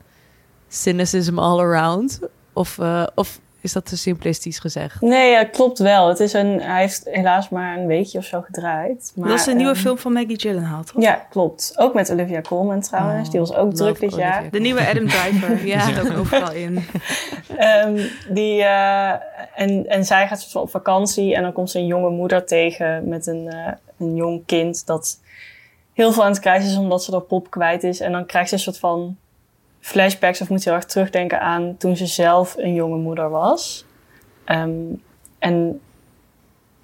[0.67, 2.19] cynicism all around.
[2.53, 5.01] Of, eh, of is dat te simplistisch gezegd?
[5.01, 6.07] Nee, ja, klopt wel.
[6.07, 9.11] Het is een, hij heeft helaas maar een weekje of zo gedraaid.
[9.15, 11.01] Maar, dat is een nieuwe ehm, film van Maggie Gyllenhaal, toch?
[11.01, 11.73] Ja, klopt.
[11.75, 13.25] Ook met Olivia Colman trouwens.
[13.25, 14.49] Oh, die was ook druk dit Olivia jaar.
[14.51, 15.85] De nieuwe Adam Driver Ja.
[15.85, 16.79] zit ook overal in.
[17.57, 19.09] Ehm, die, eh,
[19.55, 23.27] en, en zij gaat op vakantie en dan komt ze een jonge moeder tegen met
[23.27, 25.19] een, eh, een jong kind dat
[25.93, 27.99] heel veel aan het krijgen is omdat ze haar pop kwijt is.
[27.99, 29.17] En dan krijgt ze een soort van
[29.79, 33.85] flashbacks of moet ze heel erg terugdenken aan toen ze zelf een jonge moeder was.
[34.45, 34.93] Ehm,
[35.39, 35.81] en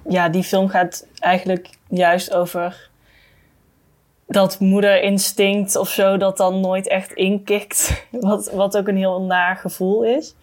[0.09, 2.89] ja, die film gaat eigenlijk juist over
[4.27, 8.05] dat moederinstinct of zo dat dan nooit echt inkikt.
[8.11, 10.35] Wat, wat ook een heel naar gevoel is.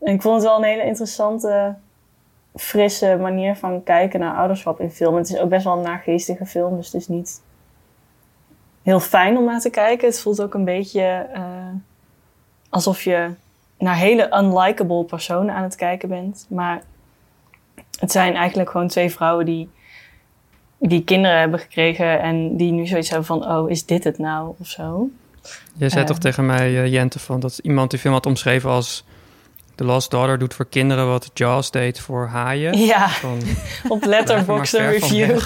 [0.00, 1.74] En ik vond het wel een hele interessante,
[2.54, 5.14] frisse manier van kijken naar ouderschap in film.
[5.14, 7.42] Het is ook best wel een naargeestige film, dus het is niet
[8.88, 10.08] heel fijn om naar te kijken.
[10.08, 11.42] Het voelt ook een beetje eh,
[12.68, 13.30] alsof je
[13.78, 16.46] naar hele unlikable personen aan het kijken bent.
[16.48, 16.82] Maar
[17.98, 19.68] het zijn eigenlijk gewoon twee vrouwen die,
[20.78, 24.54] die kinderen hebben gekregen en die nu zoiets hebben van, oh, is dit het nou?
[24.58, 25.08] Of zo.
[25.74, 26.06] Jij zei Eh.
[26.08, 29.04] toch tegen mij, eh, Jente, van dat iemand die film had omschreven als...
[29.78, 32.78] The Lost Daughter doet voor kinderen wat Jaws deed voor haaien.
[32.78, 33.38] Ja, Van,
[33.88, 35.38] op Letterboxd review.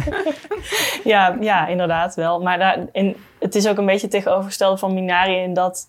[1.04, 2.40] ja, ja, inderdaad wel.
[2.42, 5.88] Maar daar, in, het is ook een beetje tegenovergesteld van Minari in dat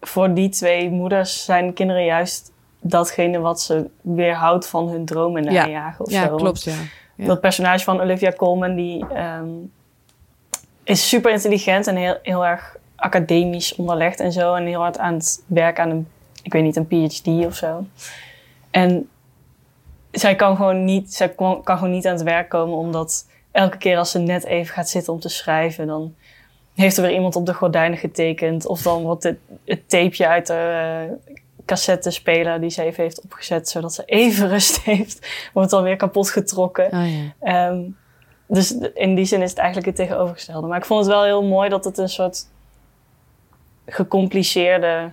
[0.00, 5.50] voor die twee moeders zijn kinderen juist datgene wat ze weerhoudt van hun dromen Ja.
[5.66, 6.36] najagen of Ja, zo.
[6.36, 6.72] klopt, ja.
[7.16, 7.26] ja.
[7.26, 9.48] Dat personage van Olivia Colman, die ehm,
[10.84, 14.54] is super intelligent en heel, heel erg academisch onderlegd en zo.
[14.54, 16.08] En heel hard aan het werk aan een,
[16.46, 17.84] ik weet niet, een PhD of zo.
[18.70, 19.08] En
[20.10, 23.76] zij kan gewoon niet, zij kon- kan gewoon niet aan het werk komen, omdat elke
[23.76, 26.14] keer als ze net even gaat zitten om te schrijven, dan
[26.74, 28.66] heeft er weer iemand op de gordijnen getekend.
[28.66, 31.32] Of dan wordt het, het tapeje uit de uh,
[31.64, 36.30] cassettespeler die ze even heeft opgezet, zodat ze even rust heeft, wordt dan weer kapot
[36.30, 36.86] getrokken.
[36.86, 37.32] Oh, ja.
[37.40, 37.80] Ehm,
[38.46, 40.66] dus in die zin is het eigenlijk het tegenovergestelde.
[40.66, 42.46] Maar ik vond het wel heel mooi dat het een soort
[43.86, 45.10] gecompliceerde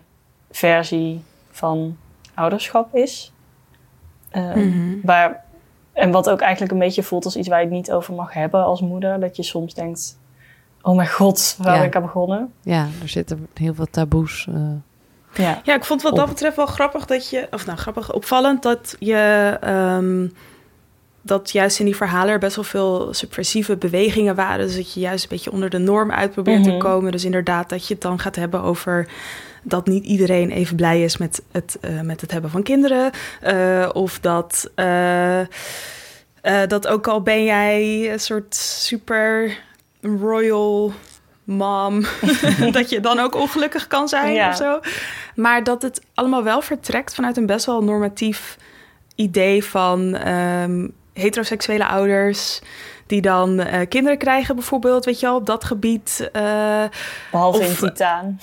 [0.57, 1.97] versie van
[2.33, 3.31] ouderschap is.
[4.29, 4.95] Ehm, Mhm.
[5.03, 5.43] waar,
[5.93, 8.33] en wat ook eigenlijk een beetje voelt als iets waar je het niet over mag
[8.33, 9.19] hebben als moeder.
[9.19, 10.17] Dat je soms denkt,
[10.81, 11.77] oh mijn god, waar Ja.
[11.79, 12.53] ben ik aan begonnen?
[12.61, 14.47] ja, er zitten heel veel taboes.
[14.49, 14.55] eh.
[15.35, 18.63] Ja, Ja, ik vond wat dat betreft wel grappig dat je, of nou grappig, opvallend
[18.63, 20.27] dat je, ehm,
[21.21, 24.65] dat juist in die verhalen er best wel veel subversieve bewegingen waren.
[24.65, 26.69] Dus dat je juist een beetje onder de norm uit probeert Mhm.
[26.69, 27.11] te komen.
[27.11, 29.07] Dus inderdaad dat je het dan gaat hebben over
[29.63, 33.12] dat niet iedereen even blij is met het, eh, met het hebben van kinderen.
[33.41, 35.39] Eh, of dat, eh,
[36.67, 39.58] dat ook al ben jij een soort super
[40.02, 40.93] royal
[41.43, 42.06] mom,
[42.71, 44.49] dat je dan ook ongelukkig kan zijn Ja.
[44.49, 44.80] of zo.
[45.36, 48.58] Maar dat het allemaal wel vertrekt vanuit een best wel normatief
[49.15, 52.62] idee van ehm, heteroseksuele ouders
[53.08, 56.30] die dan kinderen krijgen bijvoorbeeld, weet je wel, op dat gebied.
[56.34, 56.84] eh,
[57.32, 58.39] behalve Of- in Titaan.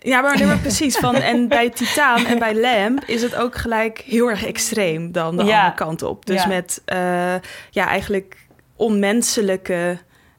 [0.00, 0.96] Ja, maar, nee, maar precies.
[0.96, 5.36] Van, en bij Titaan en bij Lamb is het ook gelijk heel erg extreem dan
[5.36, 5.56] de Ja.
[5.58, 6.26] andere kant op.
[6.26, 6.48] Dus Ja.
[6.48, 7.34] met eh,
[7.70, 8.36] ja, eigenlijk
[8.76, 9.98] onmenselijke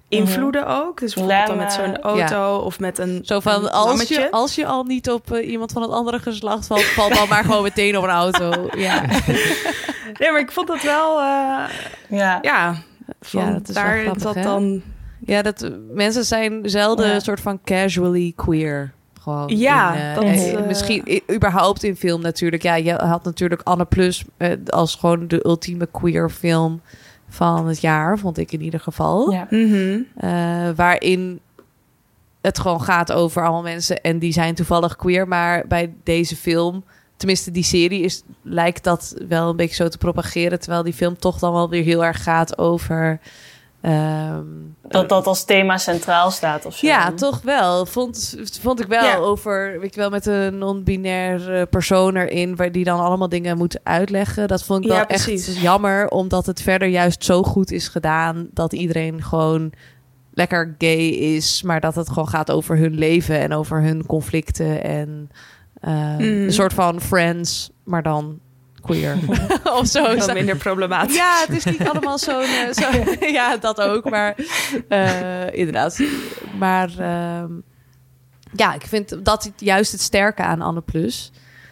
[0.10, 1.00] invloeden ook.
[1.00, 4.56] Dus bijvoorbeeld dan met zo'n auto of met een Zo van, een als je, als
[4.56, 7.64] je al niet op eh, iemand van het andere geslacht valt, valt dan maar gewoon
[7.64, 8.70] meteen op een auto.
[8.78, 9.02] Ja,
[10.20, 11.20] Nee, maar ik vond dat wel...
[11.20, 11.64] eh,
[12.10, 12.40] Ja.
[12.42, 12.76] ja,
[13.22, 14.42] van, Ja, dat is daar grappig, hè?
[14.42, 14.82] dan...
[15.26, 18.94] ja dat, mensen zijn zelden een soort van casually queer.
[19.22, 22.64] Gewoon Ja, in, eh, dat, eh, eh, misschien überhaupt in film natuurlijk.
[22.64, 24.24] Ja, je had natuurlijk Anne Plus
[24.68, 26.82] als gewoon de ultieme queer film
[27.30, 29.32] van het jaar, vond ik in ieder geval.
[29.32, 29.48] Ja.
[29.50, 30.00] Mhm.
[30.16, 31.40] Eh, waarin
[32.42, 35.28] het gewoon gaat over allemaal mensen en die zijn toevallig queer.
[35.28, 36.84] Maar bij deze film,
[37.18, 40.60] tenminste die serie, is, lijkt dat wel een beetje zo te propageren.
[40.60, 43.20] Terwijl die film toch dan wel weer heel erg gaat over.
[43.82, 44.46] Ehm,
[44.88, 46.88] Dat dat als thema centraal staat of zo.
[46.88, 47.86] ja, toch wel.
[47.86, 49.18] Vond, vond ik wel Ja.
[49.18, 53.80] over, weet je wel, met een non-binair persoon erin, waar die dan allemaal dingen moet
[53.84, 54.48] uitleggen.
[54.48, 58.74] Dat vond ik wel echt jammer, omdat het verder juist zo goed is gedaan dat
[58.74, 59.72] iedereen gewoon
[60.34, 64.84] lekker gay is, maar dat het gewoon gaat over hun leven en over hun conflicten
[64.84, 65.30] en
[65.82, 66.20] eh, Mm.
[66.20, 68.40] een soort van friends, maar dan
[68.82, 69.18] queer
[69.80, 70.16] of zo.
[70.16, 71.16] Wat minder problematisch.
[71.16, 72.42] Ja, het is niet allemaal zo'n...
[72.44, 72.90] eh, zo,
[73.40, 74.36] ja, dat ook, maar
[74.88, 76.00] eh, inderdaad.
[76.58, 77.52] Maar ehm,
[78.54, 81.32] ja, ik vind dat het juist het sterke aan Anne Plus.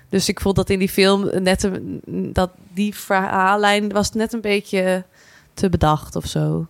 [0.09, 2.01] Dus ik vond dat in die film net een,
[2.33, 5.05] dat die verhaallijn was net een beetje
[5.53, 6.67] te bedacht of zo.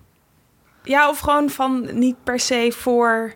[0.83, 3.33] Ja, of gewoon van niet per se voor.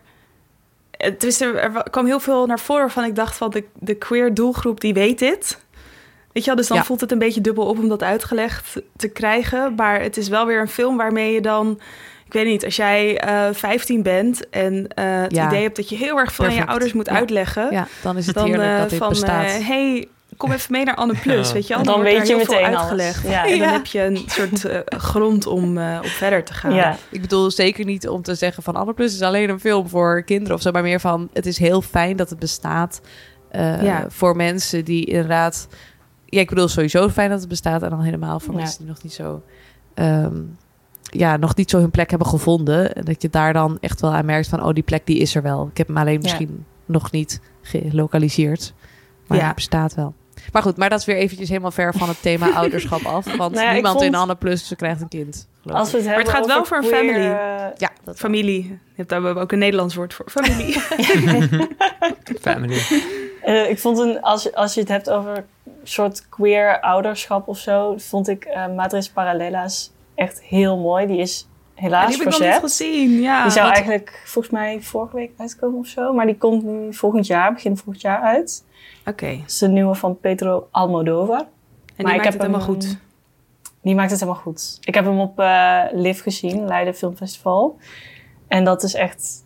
[0.92, 3.63] Het is er, er wa- kwam heel veel naar voren van ik dacht van de,
[3.80, 5.62] de queer doelgroep die weet dit.
[6.34, 6.84] Weet je wel, dus dan Ja.
[6.84, 9.76] voelt het een beetje dubbel op om dat uitgelegd te krijgen.
[9.76, 11.80] Maar het is wel weer een film waarmee je dan,
[12.26, 15.48] ik weet niet, als jij eh 15 bent en eh, het Ja.
[15.48, 17.13] idee hebt dat je heel erg veel aan je ouders moet Ja.
[17.13, 17.67] uitleggen.
[17.72, 19.46] Ja, dan is het dan heerlijk eh, dat dit van, bestaat.
[19.46, 21.54] eh, hey, kom even mee naar Anne Plus, Ja.
[21.54, 21.84] weet je wel.
[21.84, 22.80] Dan wordt weet je heel veel meteen alles.
[22.80, 23.24] uitgelegd.
[23.28, 23.43] Ja.
[23.43, 23.72] En dan Ja.
[23.74, 26.74] heb je een soort eh, grond om eh, op verder te gaan.
[26.74, 26.98] Ja.
[27.10, 30.24] Ik bedoel zeker niet om te zeggen van Anne Plus is alleen een film voor
[30.24, 33.02] kinderen of zo, maar meer van het is heel fijn dat het bestaat
[33.52, 34.06] eh, Ja.
[34.10, 35.67] voor mensen die inderdaad.
[36.34, 38.60] Ja, ik bedoel sowieso fijn dat het bestaat en dan helemaal voor Ja.
[38.60, 39.41] mensen die nog niet zo.
[39.93, 40.36] ehm,
[41.04, 42.96] ja, nog niet zo hun plek hebben gevonden.
[42.96, 45.36] En dat je daar dan echt wel aan merkt van, oh, die plek die is
[45.36, 45.67] er wel.
[45.72, 46.19] Ik heb hem alleen Ja.
[46.22, 48.74] misschien nog niet gelokaliseerd.
[49.28, 49.43] Maar Ja.
[49.43, 50.13] hij bestaat wel.
[50.52, 53.36] Maar goed, maar dat is weer eventjes helemaal ver van het thema ouderschap af.
[53.38, 55.48] Want Nou ja, niemand vond- in Anne Plus ze krijgt een kind.
[55.62, 57.26] geloof Als we het Maar het hebben gaat wel over voor een family.
[57.26, 58.63] eh, Ja, dat Familie.
[58.67, 60.26] Je hebt daar ook een Nederlands woord voor.
[60.30, 60.80] Familie.
[62.41, 62.82] Family.
[63.41, 65.46] Eh, ik vond een, als, als je het hebt over
[65.84, 71.08] soort queer ouderschap of zo, vond ik eh Madres Paralelas echt heel mooi.
[71.08, 73.12] Die is helaas die heb ik nog niet gezien.
[73.22, 73.43] Ja.
[73.43, 77.28] die zou eigenlijk volgens mij vorige week uitkomen of zo, maar die komt nu volgend
[77.28, 78.63] jaar, begin volgend jaar uit.
[79.06, 79.28] Oké.
[79.38, 81.38] Dat is de nieuwe van Pedro Almodovar.
[81.39, 81.46] En
[81.96, 82.98] die Maar ik maakt heb het helemaal hem- goed.
[83.82, 84.78] Die maakt het helemaal goed.
[84.82, 87.78] Ik heb hem op eh Liv gezien, Leiden Filmfestival.
[88.48, 89.43] En dat is echt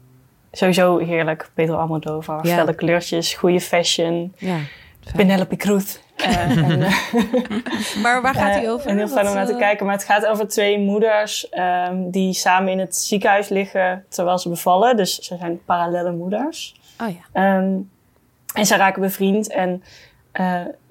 [0.52, 1.50] sowieso heerlijk.
[1.54, 2.56] Pedro Almodovar, Ja.
[2.56, 4.34] felle kleurtjes, goede fashion.
[4.38, 4.58] Ja.
[5.16, 5.98] Penelope Cruz.
[6.16, 6.94] Eh, en, eh,
[8.02, 8.90] Maar waar gaat hij over?
[8.90, 9.86] En heel fijn om naar te eh, kijken.
[9.86, 14.50] Maar het gaat over twee moeders ehm, die samen in het ziekenhuis liggen terwijl ze
[14.50, 14.98] bevallen.
[14.98, 16.76] Dus ze zijn parallele moeders.
[17.02, 17.20] Oh ja.
[17.32, 17.76] Ehm,
[18.54, 19.84] en ze raken bevriend en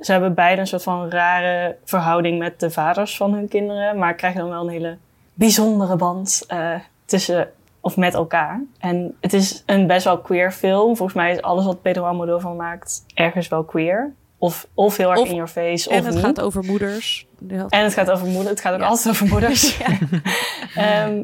[0.00, 3.98] ze hebben beide een soort van rare verhouding met de vaders van hun kinderen.
[3.98, 4.96] Maar krijgen dan wel een hele
[5.36, 6.74] bijzondere band eh,
[7.04, 7.50] tussen
[7.86, 8.62] of met elkaar.
[8.78, 10.96] En het is een best wel queer film.
[10.96, 14.12] Volgens mij is alles wat Pedro Almodovar maakt ergens wel queer.
[14.38, 15.90] Of, of heel erg Of- in your face.
[15.90, 16.24] En of het niet.
[16.24, 17.26] gaat over moeders.
[17.68, 18.50] En het gaat over moeder.
[18.50, 18.86] Het gaat ook Ja.
[18.86, 19.78] altijd over moeders.
[20.74, 21.22] Ehm,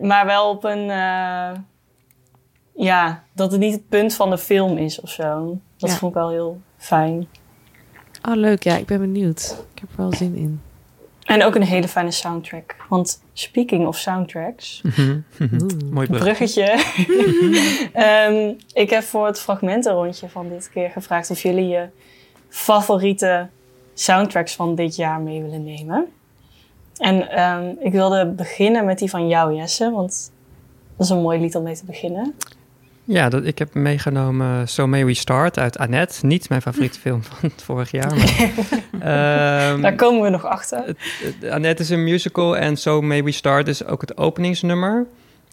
[0.00, 0.90] maar wel op een...
[0.90, 1.50] eh,
[2.74, 5.58] ja, dat het niet het punt van de film is of zo.
[5.76, 5.96] Dat Ja.
[5.96, 7.28] vond ik wel heel fijn.
[8.28, 8.62] Oh, leuk.
[8.62, 9.64] Ja, ik ben benieuwd.
[9.74, 10.60] Ik heb er wel zin in.
[11.26, 12.76] En ook een hele fijne soundtrack.
[12.88, 14.82] Want speaking of soundtracks...
[15.90, 16.20] Mooi brug.
[16.20, 16.64] Bruggetje.
[17.92, 21.30] Ehm, ik heb voor het fragmentenrondje van dit keer gevraagd...
[21.30, 21.88] of jullie je
[22.48, 23.48] favoriete
[23.94, 26.06] soundtracks van dit jaar mee willen nemen.
[26.96, 29.90] En ehm, ik wilde beginnen met die van jou, Jesse.
[29.90, 30.32] Want
[30.96, 32.34] dat is een mooi lied om mee te beginnen.
[33.04, 36.26] Ja, dat, ik heb meegenomen So May We Start uit Annette.
[36.26, 38.16] Niet mijn favoriete film van het vorig jaar.
[38.16, 38.50] Maar,
[39.00, 40.96] Ehm, Daar komen we nog achter.
[41.50, 45.06] Annette is een musical en So May We Start is ook het openingsnummer.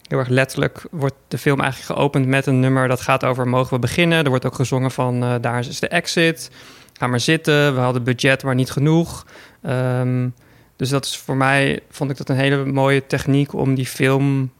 [0.08, 3.74] Heel erg letterlijk wordt de film eigenlijk geopend met een nummer dat gaat over mogen
[3.74, 4.24] we beginnen.
[4.24, 6.50] Er wordt ook gezongen van eh, daar is de exit.
[6.92, 7.74] Ga maar zitten.
[7.74, 9.26] We hadden budget, maar niet genoeg.
[9.62, 10.28] Ehm,
[10.76, 14.52] dus dat is voor mij, vond ik dat een hele mooie techniek om die film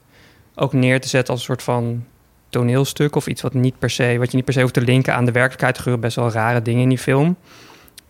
[0.55, 2.05] ook neer te zetten als een soort van
[2.49, 5.15] toneelstuk of iets wat niet per se, wat je niet per se hoeft te linken
[5.15, 5.77] aan de werkelijkheid.
[5.77, 7.37] Er gebeuren best wel rare dingen in die film.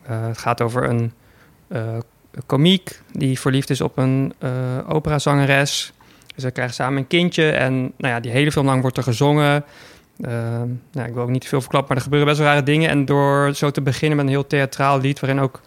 [0.06, 1.12] Eh, het gaat over een
[1.68, 1.98] eh,
[2.46, 4.50] komiek die verliefd is op een eh
[4.88, 5.92] operazangeres.
[6.36, 9.64] Ze krijgen samen een kindje en nou ja, die hele film lang wordt er gezongen.
[10.16, 12.90] Nou, ik wil ook niet te veel verklappen, maar er gebeuren best wel rare dingen.
[12.90, 15.60] En door zo te beginnen met een heel theatraal lied, waarin ook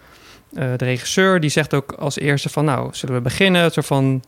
[0.49, 3.61] de regisseur die zegt ook als eerste van, nou, zullen we beginnen?
[3.61, 4.23] Het soort van,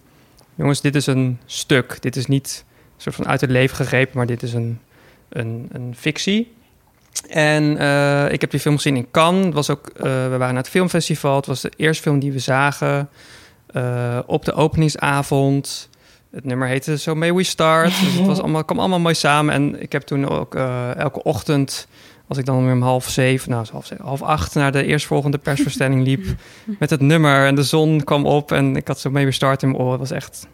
[0.55, 2.01] jongens, dit is een stuk.
[2.01, 4.79] Dit is niet een soort van uit het leven gegrepen, maar dit is een,
[5.29, 6.51] een, een fictie.
[7.27, 9.45] En eh, ik heb die film gezien in Cannes.
[9.45, 11.35] Het was ook, eh, we waren naar het filmfestival.
[11.35, 13.09] Het was de eerste film die we zagen.
[13.73, 15.89] eh, op de openingsavond.
[16.31, 17.99] Het nummer heette So May We Start.
[17.99, 19.53] Dus het was allemaal, kwam allemaal mooi samen.
[19.53, 20.55] En ik heb toen ook
[20.95, 21.87] elke ochtend,
[22.27, 25.37] als ik dan weer om half zeven, nou half, zeven, half acht naar de eerstvolgende
[25.37, 26.25] persverstelling liep
[26.79, 27.45] met het nummer.
[27.45, 29.99] En de zon kwam op en ik had So May We Start in mijn oren.
[29.99, 30.47] Het was echt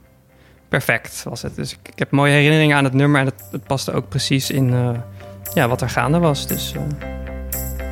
[0.70, 1.56] perfect was het.
[1.56, 4.50] Dus ik, ik heb mooie herinneringen aan het nummer en het, het paste ook precies
[4.50, 4.74] in
[5.56, 6.48] ja, wat er gaande was.
[6.48, 6.82] Dus eh,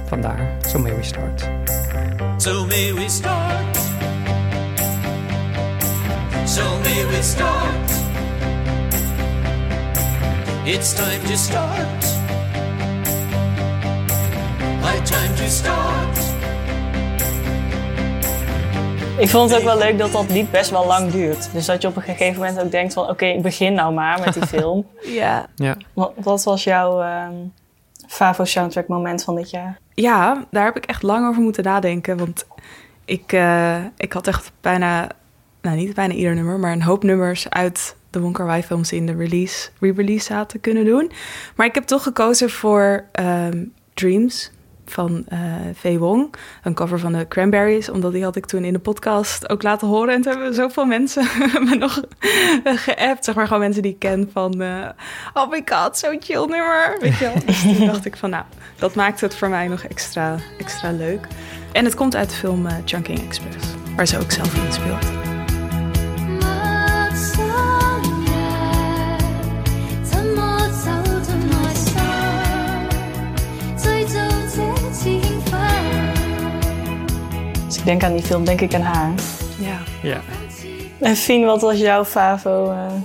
[0.08, 1.50] vandaar, So May We Start.
[2.38, 3.78] So may we start.
[6.46, 7.92] So may we start.
[10.66, 12.04] It's time to start.
[14.82, 16.43] High time to start.
[19.18, 21.54] Ik vond het ook wel leuk dat dat lied best wel lang duurt.
[21.54, 23.10] Dus dat je op een gegeven moment ook denkt van...
[23.10, 24.86] oké, ik begin nou maar met die film.
[25.02, 25.46] Ja.
[25.56, 25.78] Ja.
[25.94, 27.34] Wat, wat was jouw ehm,
[28.08, 29.80] Favo soundtrack moment van dit jaar?
[29.94, 32.18] Ja, daar heb ik echt lang over moeten nadenken.
[32.18, 32.46] Want
[33.06, 35.08] ik, eh, ik had echt bijna,
[35.62, 39.06] nou niet bijna ieder nummer, maar een hoop nummers uit de Wonka Wai films in
[39.06, 41.12] de release, re-release zaten kunnen doen.
[41.56, 44.52] Maar ik heb toch gekozen voor ehm, Dreams
[44.86, 45.40] van eh
[45.74, 45.98] V.
[45.98, 46.34] Wong.
[46.64, 49.88] Een cover van de Cranberries, omdat die had ik toen in de podcast ook laten
[49.88, 50.14] horen.
[50.14, 51.24] En toen hebben zoveel mensen
[51.70, 52.02] me nog
[52.64, 53.26] geappt.
[53.26, 54.62] Zeg maar gewoon mensen die ik ken van...
[54.62, 54.90] eh,
[55.34, 56.98] oh my god, zo'n chill nummer.
[57.00, 57.34] Weet je wel?
[57.46, 58.44] Dus toen dacht ik van nou,
[58.76, 61.28] dat maakt het voor mij nog extra, extra leuk.
[61.72, 65.33] En het komt uit de film eh, Chunking Express, waar ze ook zelf in speelt.
[77.84, 79.14] Ik denk aan die film, denk ik aan haar.
[79.60, 79.80] Ja.
[80.02, 80.22] Ja.
[81.00, 83.02] En Fien, wat was jouw Favo eh Mijn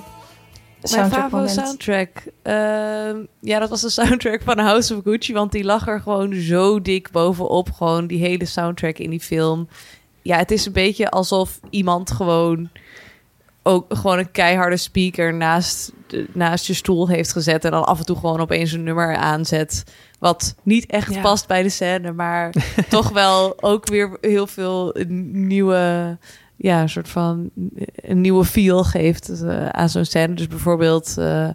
[0.80, 1.50] soundtrack Favo moment?
[1.54, 2.08] soundtrack.
[2.42, 5.32] Ehm, ja, dat was de soundtrack van House of Gucci.
[5.32, 7.70] Want die lag er gewoon zo dik bovenop.
[7.72, 9.68] Gewoon die hele soundtrack in die film.
[10.22, 12.68] Ja, het is een beetje alsof iemand gewoon...
[13.68, 15.92] ook gewoon een keiharde speaker naast,
[16.32, 17.64] naast je stoel heeft gezet...
[17.64, 19.84] en dan af en toe gewoon opeens een nummer aanzet...
[20.18, 21.20] wat niet echt Ja.
[21.20, 22.12] past bij de scène...
[22.12, 22.52] maar
[22.88, 24.96] toch wel ook weer heel veel
[25.32, 26.16] nieuwe...
[26.56, 27.50] ja, een soort van
[27.94, 30.34] een nieuwe feel geeft eh, aan zo'n scène.
[30.34, 31.14] Dus bijvoorbeeld...
[31.18, 31.48] eh,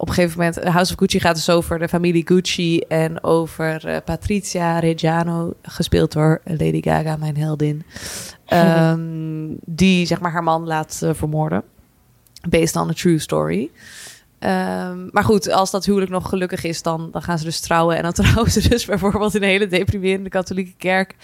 [0.00, 3.86] op een gegeven moment, House of Gucci gaat dus over de familie Gucci en over
[3.86, 7.82] eh, Patricia Reggiano, gespeeld door Lady Gaga, mijn heldin.
[8.46, 11.62] Ehm, die zeg maar haar man laat eh, vermoorden.
[12.48, 13.70] Based on a true story.
[14.38, 17.96] Ehm, maar goed, als dat huwelijk nog gelukkig is, dan, dan gaan ze dus trouwen.
[17.96, 21.16] En dan trouwen ze dus bijvoorbeeld in een hele deprimerende katholieke kerk.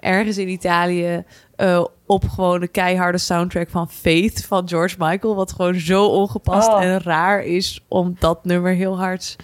[0.00, 1.24] Ergens in Italië
[1.56, 5.34] eh, op gewoon de keiharde soundtrack van Faith van George Michael.
[5.34, 6.82] Wat gewoon zo ongepast Oh.
[6.82, 9.36] en raar is om dat nummer heel hard...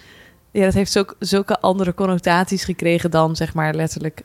[0.51, 4.23] Ja, dat heeft zulke, zulke andere connotaties gekregen dan zeg maar letterlijk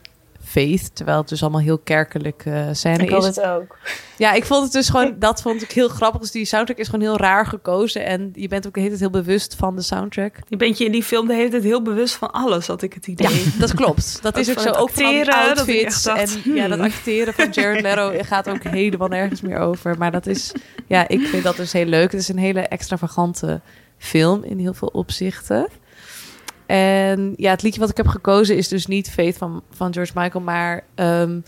[0.53, 0.95] Faith.
[0.95, 3.25] Terwijl het dus allemaal heel kerkelijk eh scène Ik is.
[3.25, 3.77] het ook.
[4.17, 6.21] Ja, ik vond het dus gewoon, dat vond ik heel grappig.
[6.21, 8.05] Dus die soundtrack is gewoon heel raar gekozen.
[8.05, 10.35] En je bent ook de hele tijd heel bewust van de soundtrack.
[10.47, 12.93] Je bent je in die film de hele tijd heel bewust van alles, had ik
[12.93, 13.29] het idee.
[13.29, 14.19] Ja, dat klopt.
[14.21, 14.69] Dat Ook is ook van zo.
[14.69, 16.03] Ook van acteren, dat ik outfits.
[16.03, 16.87] dacht, en ja, dat hmm.
[16.87, 19.97] acteren van Jared Leto gaat ook helemaal nergens meer over.
[19.97, 20.51] Maar dat is,
[20.87, 22.11] ja, ik vind dat dus heel leuk.
[22.11, 23.61] Het is een hele extravagante
[23.97, 25.67] film in heel veel opzichten.
[26.73, 30.11] En ja, het liedje wat ik heb gekozen is dus niet Faith van, van George
[30.15, 31.39] Michael, maar ehm,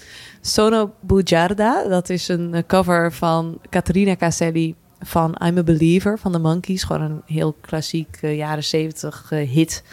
[0.42, 1.88] Sono Bugiarda.
[1.88, 6.84] Dat is een eh, cover van Caterina Caselli van I'm a Believer van de Monkees.
[6.84, 9.84] Gewoon een heel klassiek eh, jaren zeventig eh, hit.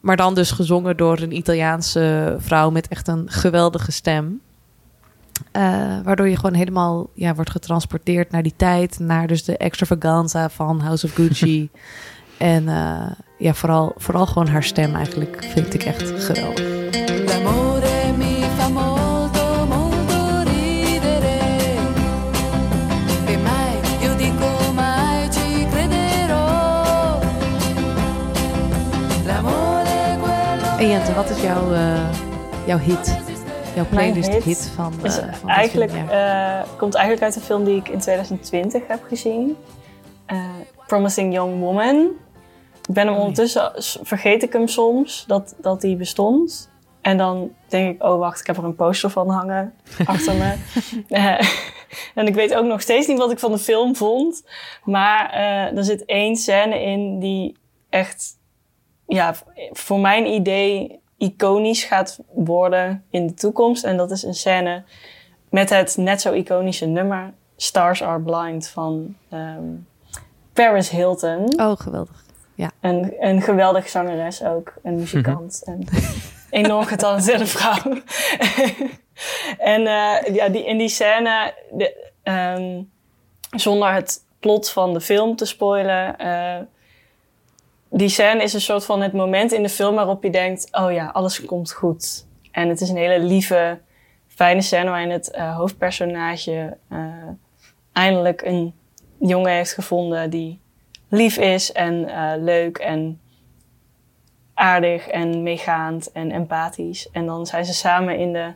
[0.00, 4.40] Maar dan dus gezongen door een Italiaanse vrouw met echt een geweldige stem.
[6.04, 8.98] Waardoor je gewoon helemaal ja, wordt getransporteerd naar die tijd.
[8.98, 11.70] Naar dus de extravaganza van House of Gucci.
[12.38, 16.64] en eh, ja, vooral, vooral gewoon haar stem eigenlijk vind ik echt geweldig.
[17.26, 21.38] L'amore mi fa molto, molto ridere.
[23.26, 27.18] E mai, io dico mai ci crederò.
[29.26, 32.10] L'amore quello En Jente, wat is jouw, eh,
[32.66, 33.16] jouw hit?
[33.74, 36.60] Jouw playlist hit, hit van, eh, is van dit eigenlijk, film, ja.
[36.60, 39.56] eh, komt eigenlijk uit een film die ik in 2020 heb gezien.
[40.26, 40.38] Eh,
[40.86, 42.10] Promising Young Woman.
[42.88, 46.72] Ik ben hem ondertussen, s- vergeet ik hem soms, dat, dat die bestond.
[47.00, 49.74] En dan denk ik, oh wacht, ik heb er een poster van hangen
[50.04, 50.54] achter me.
[51.08, 51.40] Eh,
[52.14, 54.44] en ik weet ook nog steeds niet wat ik van de film vond.
[54.84, 57.56] Maar eh, er zit één scène in die
[57.90, 58.38] echt,
[59.06, 59.34] ja,
[59.72, 63.84] voor mijn idee iconisch gaat worden in de toekomst.
[63.84, 64.84] En dat is een scène
[65.50, 69.64] met het net zo iconische nummer Stars Are Blind van ehm,
[70.52, 71.60] Paris Hilton.
[71.60, 72.23] Oh, geweldig.
[72.54, 72.70] Ja.
[72.80, 75.62] Een, een geweldig zangeres ook, een muzikant.
[75.64, 75.84] En
[76.50, 77.92] enorm getalenteerde vrouw.
[79.58, 82.82] En eh, ja, die, in die scène, de, ehm,
[83.50, 86.58] zonder het plot van de film te spoilen, eh,
[87.90, 90.92] die scène is een soort van het moment in de film waarop je denkt: oh
[90.92, 92.26] ja, alles komt goed.
[92.50, 93.78] En het is een hele lieve,
[94.28, 96.76] fijne scène waarin het eh, hoofdpersonage
[97.92, 98.74] eindelijk een
[99.18, 100.60] jongen heeft gevonden die
[101.14, 103.20] lief is en eh, leuk en
[104.54, 107.08] aardig en meegaand en empathisch.
[107.12, 108.52] En dan zijn ze samen in de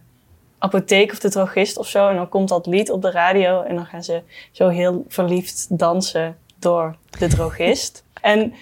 [0.58, 2.08] apotheek of de drogist of zo.
[2.08, 5.78] En dan komt dat lied op de radio en dan gaan ze zo heel verliefd
[5.78, 8.04] dansen door de drogist.
[8.20, 8.54] en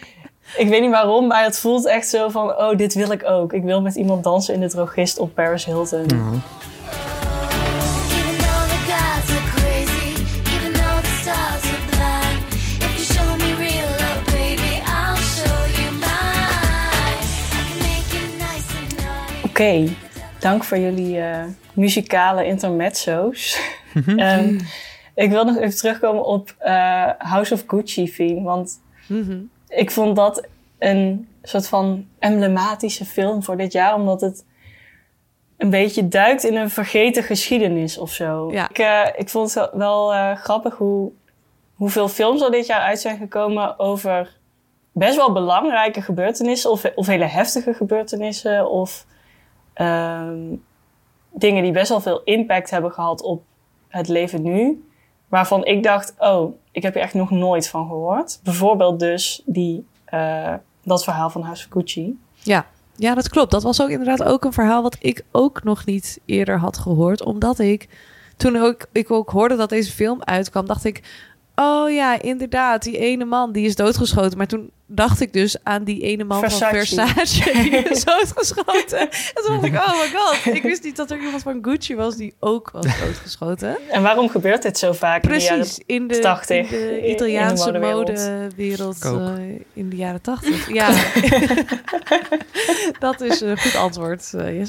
[0.57, 3.53] ik weet niet waarom, maar het voelt echt zo van, oh, dit wil ik ook.
[3.53, 6.07] Ik wil met iemand dansen in de drogist op Paris Hilton.
[6.07, 6.76] Though
[19.57, 19.89] Oké,
[20.39, 23.59] dank voor jullie eh, muzikale intermezzo's.
[24.17, 24.59] Ehm,
[25.15, 28.81] ik wil nog even terugkomen op eh, House of Gucci theme, want
[29.69, 30.47] ik vond dat
[30.79, 34.45] een soort van emblematische film voor dit jaar, omdat het
[35.57, 38.53] een beetje duikt in een vergeten geschiedenis of zo.
[38.53, 38.69] Ja.
[38.69, 41.11] Ik, eh, ik vond het wel, grappig hoe,
[41.75, 44.37] hoeveel films er dit jaar uit zijn gekomen over
[44.93, 49.07] best wel belangrijke gebeurtenissen of, of hele heftige gebeurtenissen of
[49.77, 50.39] ehm,
[51.31, 53.43] dingen die best wel veel impact hebben gehad op
[53.89, 54.89] het leven nu.
[55.29, 58.41] Waarvan ik dacht, oh, ik heb hier echt nog nooit van gehoord.
[58.43, 62.19] Bijvoorbeeld dus die, eh, dat verhaal van Gucci.
[62.43, 62.67] Ja.
[62.97, 63.51] ja, dat klopt.
[63.51, 67.25] Dat was ook inderdaad ook een verhaal wat ik ook nog niet eerder had gehoord.
[67.25, 67.89] Omdat ik,
[68.37, 71.25] toen ook, ik ook hoorde dat deze film uitkwam, dacht ik...
[71.55, 74.39] Oh ja, inderdaad, die ene man die is doodgeschoten.
[74.39, 77.53] Maar toen dacht ik dus aan die ene man van Versace.
[77.53, 78.99] Die is doodgeschoten.
[79.01, 79.09] En
[79.45, 80.55] toen dacht ik, oh my god.
[80.55, 83.77] Ik wist niet dat er iemand van Gucci was die ook was doodgeschoten.
[83.91, 86.57] En waarom gebeurt dit zo vaak in de Precies, jaren in de, 80?
[86.57, 89.05] in de in de Italiaanse modewereld?
[89.05, 89.39] eh,
[89.73, 90.69] in de jaren tachtig.
[90.75, 90.89] Ja,
[92.99, 94.65] dat is een goed antwoord, eh.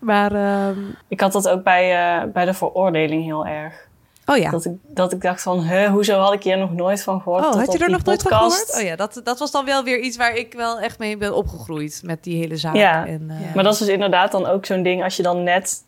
[0.00, 3.87] Maar, ehm, Ik had dat ook bij, eh, bij de veroordeling heel erg.
[4.28, 4.50] Oh ja.
[4.50, 7.44] Dat, ik, dat ik dacht van, huh, hoezo had ik hier nog nooit van gehoord?
[7.44, 8.56] Oh, had je er nog nooit van podcast.
[8.64, 8.76] gehoord?
[8.82, 11.34] Oh ja, dat, dat was dan wel weer iets waar ik wel echt mee ben
[11.34, 12.74] opgegroeid met die hele zaak.
[12.74, 15.42] Ja, En, eh, maar dat is dus inderdaad dan ook zo'n ding als je dan
[15.42, 15.84] net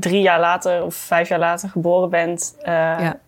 [0.00, 3.18] drie jaar later of vijf jaar later geboren bent eh, Ja.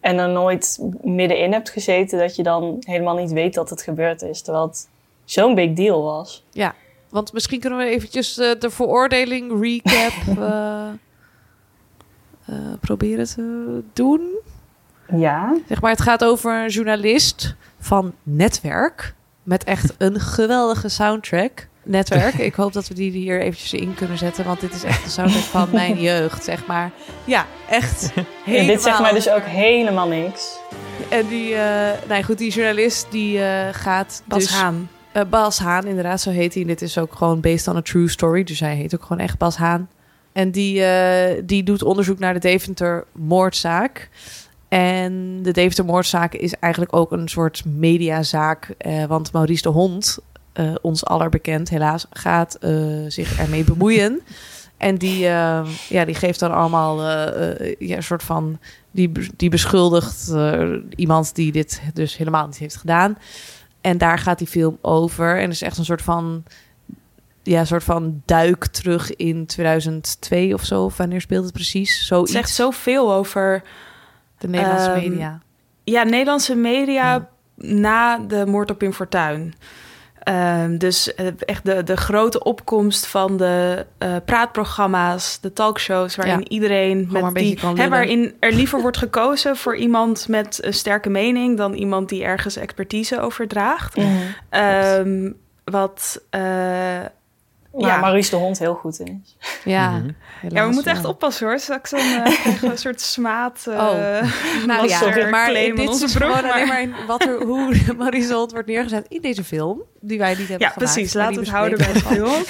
[0.00, 4.22] en er nooit middenin hebt gezeten, dat je dan helemaal niet weet dat het gebeurd
[4.22, 4.88] is, terwijl het
[5.24, 6.44] zo'n big deal was.
[6.50, 6.74] Ja,
[7.08, 10.12] want misschien kunnen we eventjes eh, de veroordeling recap
[12.46, 14.20] eh, proberen te doen.
[15.12, 19.14] Ja, Zeg maar, het gaat over een journalist van Netwerk.
[19.42, 21.68] Met echt een geweldige soundtrack.
[21.82, 22.34] Netwerk.
[22.50, 24.44] Ik hoop dat we die hier eventjes in kunnen zetten.
[24.44, 26.90] Want dit is echt de soundtrack van mijn jeugd, zeg maar.
[27.24, 28.66] Ja, echt en helemaal.
[28.66, 30.58] dit zegt mij dus ook helemaal niks.
[31.08, 34.54] En die, eh ja, goed, die journalist die eh, gaat Bas dus...
[34.54, 34.88] Haan.
[35.30, 36.62] Bas Haan, inderdaad, zo heet hij.
[36.62, 38.44] En dit is ook gewoon based on a true story.
[38.44, 39.88] Dus hij heet ook gewoon echt Bas Haan.
[40.34, 44.08] En die, eh, die doet onderzoek naar de Deventer moordzaak.
[44.68, 48.74] En de Deventer moordzaak is eigenlijk ook een soort mediazaak.
[48.78, 50.18] eh, want Maurice de Hond,
[50.52, 52.58] eh, ons allerbekend helaas, gaat
[53.08, 54.20] zich ermee bemoeien.
[54.76, 55.18] En die,
[55.88, 57.02] ja, die geeft dan allemaal
[57.78, 58.58] ja, een soort van...
[58.90, 60.34] Die, die beschuldigt
[60.96, 63.18] iemand die dit dus helemaal niet heeft gedaan.
[63.80, 65.36] En daar gaat die film over.
[65.36, 66.44] En het is echt een soort van...
[67.46, 70.84] Ja, soort van duik terug in 2002 of zo.
[70.84, 71.98] Of wanneer speelt het precies?
[71.98, 72.32] Het Zoiets.
[72.32, 73.62] zegt zoveel over
[74.38, 75.40] de Nederlandse Ehm, media.
[75.84, 79.54] ja, Nederlandse media na de moord op Pim Fortuyn.
[80.18, 86.38] Ehm, dus eh, echt de, de grote opkomst van de eh, praatprogramma's, de talkshows, waarin
[86.38, 86.48] Ja.
[86.48, 91.56] iedereen met die, hè, waarin er liever wordt gekozen voor iemand met een sterke mening
[91.56, 93.96] dan iemand die ergens expertise overdraagt.
[94.50, 95.30] Ehm,
[95.64, 96.40] wat eh,
[97.74, 98.00] Waar ja.
[98.00, 99.36] Maurice de Hond heel goed in is.
[99.64, 100.08] Ja, Mhm.
[100.48, 100.94] Ja, we moeten wel.
[100.94, 101.58] echt oppassen hoor.
[101.58, 102.00] Straks dan
[102.60, 103.66] we een soort smaad.
[103.66, 104.22] eh Oh.
[104.66, 107.42] Nou ja, maar dit aan onze is broek, gewoon alleen maar- maar in wat er,
[107.42, 109.82] hoe Maurice de Hond wordt neergezet in deze film.
[110.00, 110.92] Die wij niet hebben Ja, gemaakt.
[110.92, 111.14] precies.
[111.14, 112.44] maar Laten we die het houden bij de film.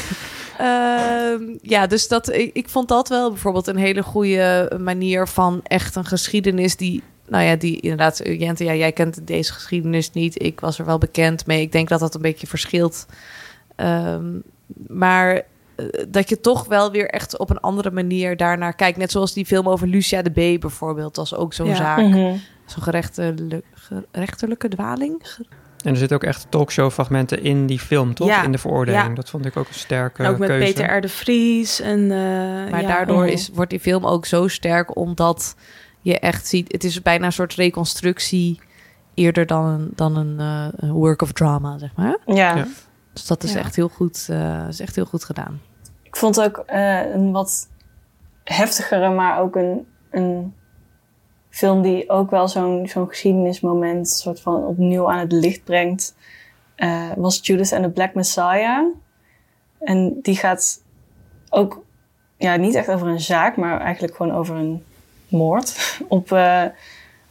[0.59, 5.61] Ehm, ja, dus dat, ik, ik vond dat wel bijvoorbeeld een hele goede manier van
[5.63, 10.43] echt een geschiedenis die, nou ja, die inderdaad, Jente, ja, jij kent deze geschiedenis niet.
[10.43, 11.61] Ik was er wel bekend mee.
[11.61, 13.07] Ik denk dat dat een beetje verschilt.
[13.77, 14.25] Ehm,
[14.87, 15.43] maar
[15.77, 18.99] eh, dat je toch wel weer echt op een andere manier daarnaar kijkt.
[18.99, 21.15] Net zoals die film over Lucia de B bijvoorbeeld.
[21.15, 21.75] Dat was ook zo'n Ja.
[21.75, 21.99] zaak.
[21.99, 22.37] Mhm.
[22.67, 25.23] Zo'n gerechtelijk, gerechterlijke dwaling.
[25.85, 28.27] En er zitten ook echt talkshow-fragmenten in die film, toch?
[28.29, 29.07] Ja, in de veroordeling.
[29.07, 29.15] ja.
[29.15, 30.73] Dat vond ik ook een sterke En ook met keuze.
[30.73, 31.01] Peter R.
[31.01, 31.81] de Vries.
[31.81, 32.87] En, eh, Maar ja.
[32.87, 35.57] daardoor is, wordt die film ook zo sterk omdat
[36.01, 36.73] je echt ziet...
[36.73, 38.61] Het is bijna een soort reconstructie
[39.15, 42.19] eerder dan een, dan een, eh, een work of drama, zeg maar.
[42.27, 42.67] Ja.
[43.15, 43.59] Dus dat is, Ja.
[43.59, 45.61] echt heel goed, eh, is echt heel goed gedaan.
[46.03, 47.69] Ik vond ook eh, een wat
[48.45, 50.55] heftigere, maar ook een, een
[51.51, 56.15] film die ook wel zo'n zo'n geschiedenismoment soort van opnieuw aan het licht brengt.
[56.75, 58.87] eh, was Judas and the Black Messiah.
[59.79, 60.83] En die gaat
[61.51, 61.83] ook
[62.37, 64.85] ja, niet echt over een zaak, maar eigenlijk gewoon over een
[65.29, 65.77] moord
[66.09, 66.39] op,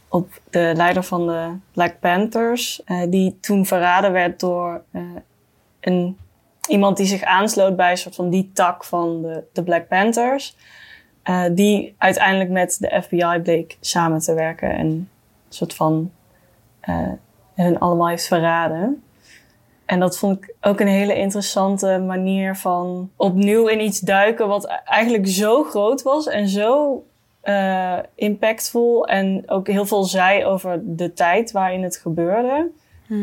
[0.08, 2.82] op de leider van de Black Panthers.
[3.08, 4.82] die toen verraden werd door
[5.84, 6.18] een
[6.68, 10.56] iemand die zich aansloot bij een soort van die tak van de, de Black Panthers.
[11.22, 15.08] eh, die uiteindelijk met de FBI bleek samen te werken en een
[15.48, 16.10] soort van
[16.80, 17.12] eh
[17.54, 19.02] hun allemaal heeft verraden.
[19.84, 24.64] En dat vond ik ook een hele interessante manier van opnieuw in iets duiken wat
[24.84, 27.02] eigenlijk zo groot was en zo
[27.40, 32.70] eh, impactvol en ook heel veel zei over de tijd waarin het gebeurde.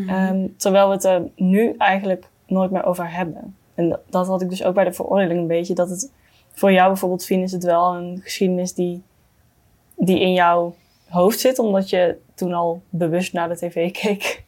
[0.08, 3.56] Ehm, terwijl we het er nu eigenlijk nooit meer over hebben.
[3.76, 5.74] En dat, had ik dus ook bij de veroordeling een beetje.
[5.74, 6.12] Dat het
[6.54, 9.04] voor jou bijvoorbeeld, Fien, is het wel een geschiedenis die,
[9.96, 10.76] die in jouw
[11.10, 11.60] hoofd zit.
[11.60, 14.44] Omdat je toen al bewust naar de tv keek.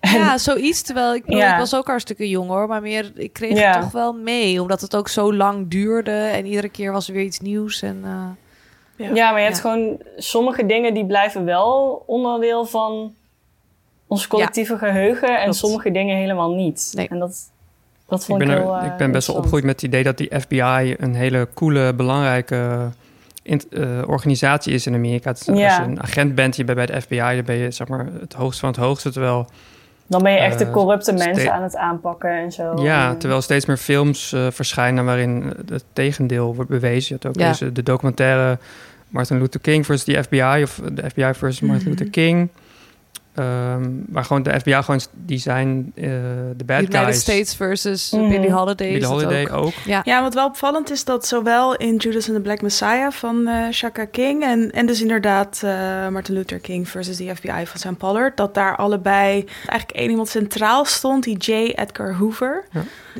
[0.00, 0.82] Ja, zoiets.
[0.82, 1.52] Terwijl ik, bedoel, Ja.
[1.52, 2.66] ik was ook hartstikke jong hoor.
[2.68, 3.72] Maar meer, ik kreeg Ja.
[3.72, 4.62] het toch wel mee.
[4.62, 6.10] Omdat het ook zo lang duurde.
[6.10, 7.82] En iedere keer was er weer iets nieuws.
[7.82, 9.62] En, eh, Ja, maar je hebt Ja.
[9.62, 13.14] gewoon sommige dingen die blijven wel onderdeel van
[14.08, 15.36] ons collectieve geheugen.
[15.36, 15.56] En klopt.
[15.56, 16.92] sommige dingen helemaal niet.
[17.08, 17.36] En dat,
[18.08, 19.82] dat Ik vond ik, ben, er- heel eh, ik ben best wel opgegroeid met het
[19.84, 22.88] idee dat die FBI een hele coole, belangrijke
[23.42, 23.58] eh,
[24.06, 25.30] organisatie is in Amerika.
[25.30, 25.52] Als je
[25.82, 28.60] een agent bent, je bent bij de FBI, dan ben je zeg maar, het hoogste
[28.60, 29.10] van het hoogste.
[29.12, 29.46] Terwijl,
[30.06, 32.82] Dan ben je echt de eh, corrupte mensen aan het aanpakken en zo.
[32.82, 37.16] ja, En- terwijl steeds meer films eh, verschijnen waarin het tegendeel wordt bewezen.
[37.16, 37.48] Je had ook Ja.
[37.48, 38.58] deze, de documentaire
[39.08, 41.88] Martin Luther King versus de FBI of de FBI versus Martin Mhm.
[41.88, 42.48] Luther King.
[43.38, 46.04] Ehm waar gewoon de FBI gewoon, die zijn eh,
[46.56, 47.20] de bad United guys.
[47.20, 48.28] States versus Mhm.
[48.28, 48.92] Billie Holiday.
[48.92, 49.72] Billie Holiday ook.
[49.84, 50.00] Ja.
[50.04, 53.54] Ja, wat wel opvallend is dat zowel in Judas and the Black Messiah van eh
[53.70, 57.96] Shaka King en, en dus inderdaad eh, Martin Luther King versus de FBI van Sam
[57.96, 61.50] Pollard, dat daar allebei eigenlijk één iemand centraal stond, die J.
[61.74, 62.64] Edgar Hoover.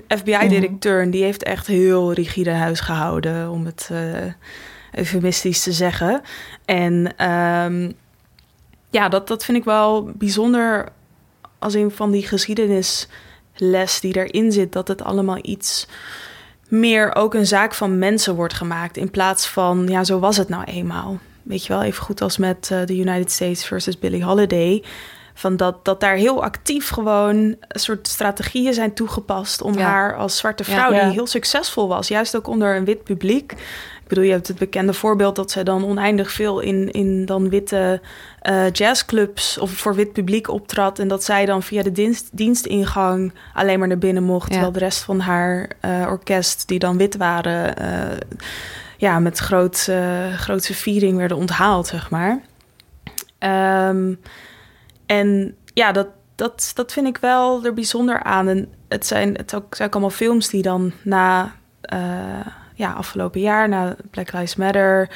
[0.08, 3.98] FBI-directeur, en die heeft echt heel rigide huis gehouden, om het eh
[4.92, 6.20] eufemistisch te zeggen.
[6.64, 7.90] En ehm,
[8.90, 10.88] ja, dat, dat vind ik wel bijzonder
[11.58, 15.86] als een van die geschiedenisles die erin zit, dat het allemaal iets
[16.68, 18.96] meer ook een zaak van mensen wordt gemaakt.
[18.96, 21.18] In plaats van, ja, zo was het nou eenmaal.
[21.42, 24.84] Weet je wel, even goed als met eh, de United States versus Billie Holiday.
[25.34, 29.80] Van dat, dat daar heel actief gewoon een soort strategieën zijn toegepast om Ja.
[29.80, 30.72] haar als zwarte Ja.
[30.76, 31.04] vrouw, Ja.
[31.04, 33.54] die heel succesvol was, juist ook onder een wit publiek.
[34.08, 37.48] Ik bedoel, je hebt het bekende voorbeeld dat zij dan oneindig veel in, in dan
[37.48, 38.00] witte
[38.40, 40.98] eh, jazzclubs of voor wit publiek optrad.
[40.98, 44.46] En dat zij dan via de dienst, dienstingang alleen maar naar binnen mocht.
[44.46, 44.52] Ja.
[44.52, 48.16] Terwijl de rest van haar eh, orkest, die dan wit waren, eh,
[48.96, 52.40] ja, met groot, eh, grootse viering werden onthaald, zeg maar.
[53.38, 54.14] Ehm,
[55.06, 58.48] en ja, dat, dat, dat vind ik wel er bijzonder aan.
[58.48, 61.56] En het zijn, het ook, zijn ook allemaal films die dan na
[62.78, 65.08] ja, afgelopen jaar, na Black Lives Matter,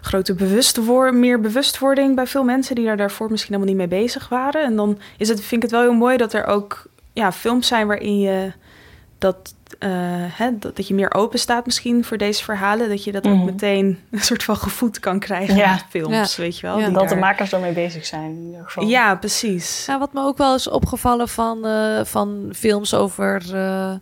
[0.00, 4.28] grote bewustwording, meer bewustwording bij veel mensen die daar daarvoor misschien helemaal niet mee bezig
[4.28, 4.64] waren.
[4.64, 7.66] En dan is het, vind ik het wel heel mooi dat er ook ja, films
[7.66, 8.52] zijn waarin je
[9.18, 9.90] dat, eh,
[10.36, 12.88] hè, dat, dat je meer open staat misschien voor deze verhalen.
[12.88, 13.44] Dat je dat ook Mhm.
[13.44, 15.70] meteen een soort van gevoed kan krijgen Ja.
[15.72, 16.42] met films, Ja.
[16.42, 16.78] weet je wel.
[16.78, 18.86] Ja, die dat de makers daarmee bezig zijn in ieder geval.
[18.88, 19.86] Ja, precies.
[19.98, 23.92] Wat me ook wel is opgevallen van, eh, van films over eh,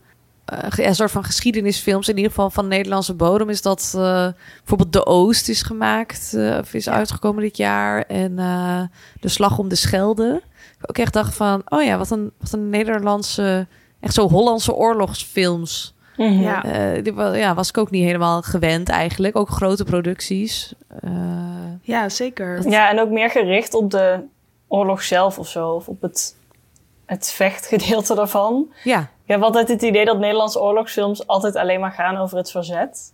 [0.45, 4.29] eh, een soort van geschiedenisfilms, in ieder geval van Nederlandse bodem, is dat eh,
[4.59, 8.03] bijvoorbeeld De Oost is gemaakt, eh, of is uitgekomen dit jaar.
[8.03, 8.83] En eh,
[9.21, 10.43] De Slag om de Schelde.
[10.79, 13.67] Ik ook echt dacht van, oh ja, wat een, wat een Nederlandse,
[14.01, 15.95] echt zo Hollandse oorlogsfilms.
[16.17, 16.41] Mhm.
[16.41, 16.65] Ja.
[16.65, 19.37] Eh, die ja, was ik ook niet helemaal gewend eigenlijk.
[19.37, 20.75] Ook grote producties.
[21.01, 21.11] Eh,
[21.83, 22.69] Ja, zeker.
[22.69, 24.21] Ja, en ook meer gericht op de
[24.69, 25.69] oorlog zelf of zo.
[25.69, 26.37] Of op het,
[27.07, 28.73] het vechtgedeelte daarvan.
[28.85, 29.11] ja.
[29.25, 33.13] Ik heb altijd het idee dat Nederlandse oorlogsfilms altijd alleen maar gaan over het verzet.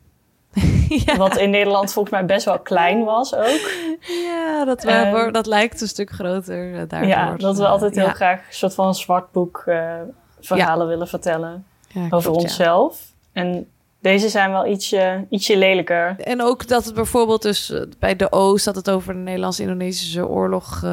[1.17, 3.71] Wat in Nederland volgens mij best wel klein was ook.
[4.01, 7.09] Ja, dat, we, Ehm, dat lijkt een stuk groter eh, daardoor.
[7.09, 8.13] Ja, dat we altijd heel ja.
[8.13, 9.93] graag een soort van zwartboek eh
[10.41, 11.67] verhalen willen vertellen
[12.11, 13.01] over klopt, onszelf.
[13.33, 13.69] En
[14.01, 16.17] deze zijn wel ietsje, ietsje lelijker.
[16.21, 18.65] En ook dat het bijvoorbeeld dus eh, bij de Oost...
[18.65, 20.85] dat het over de Nederlands-Indonesische oorlog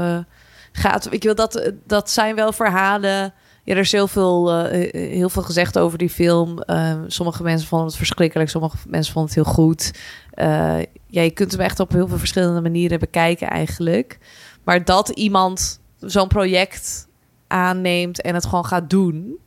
[0.72, 1.08] gaat.
[1.12, 3.34] Ik wil dat, dat zijn wel verhalen.
[3.66, 6.60] Ja, er is heel veel, eh, heel veel gezegd over die film.
[6.60, 9.92] Eh, sommige mensen vonden het verschrikkelijk, sommige mensen vonden het heel goed.
[10.30, 14.20] Eh, ja, je kunt hem echt op heel veel verschillende manieren bekijken eigenlijk.
[14.64, 17.08] Maar dat iemand zo'n project
[17.48, 19.38] aanneemt en het gewoon gaat doen,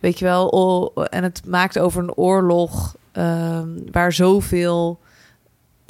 [0.00, 4.98] weet je wel, en het maakt over een oorlog ehm, waar zoveel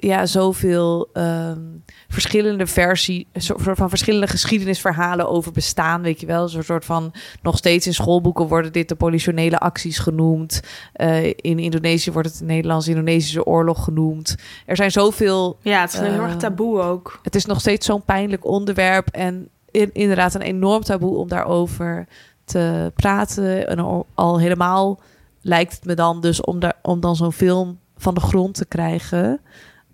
[0.01, 1.61] ja, zoveel ehm,
[2.09, 6.49] verschillende versie, een soort van verschillende geschiedenisverhalen over bestaan, weet je wel.
[6.49, 10.61] Zo'n soort van, nog steeds in schoolboeken worden dit de politionele acties genoemd.
[10.92, 14.36] Eh, in Indonesië wordt het de Nederlands-Indonesische oorlog genoemd.
[14.66, 15.59] Er zijn zoveel...
[15.62, 17.18] Ja, het is een heel erg eh, taboe ook.
[17.22, 22.07] Het is nog steeds zo'n pijnlijk onderwerp en in- inderdaad een enorm taboe om daarover
[22.44, 23.68] te praten.
[23.68, 25.01] En al, al helemaal
[25.40, 28.66] lijkt het me dan dus om, daar, om dan zo'n film van de grond te
[28.66, 29.40] krijgen.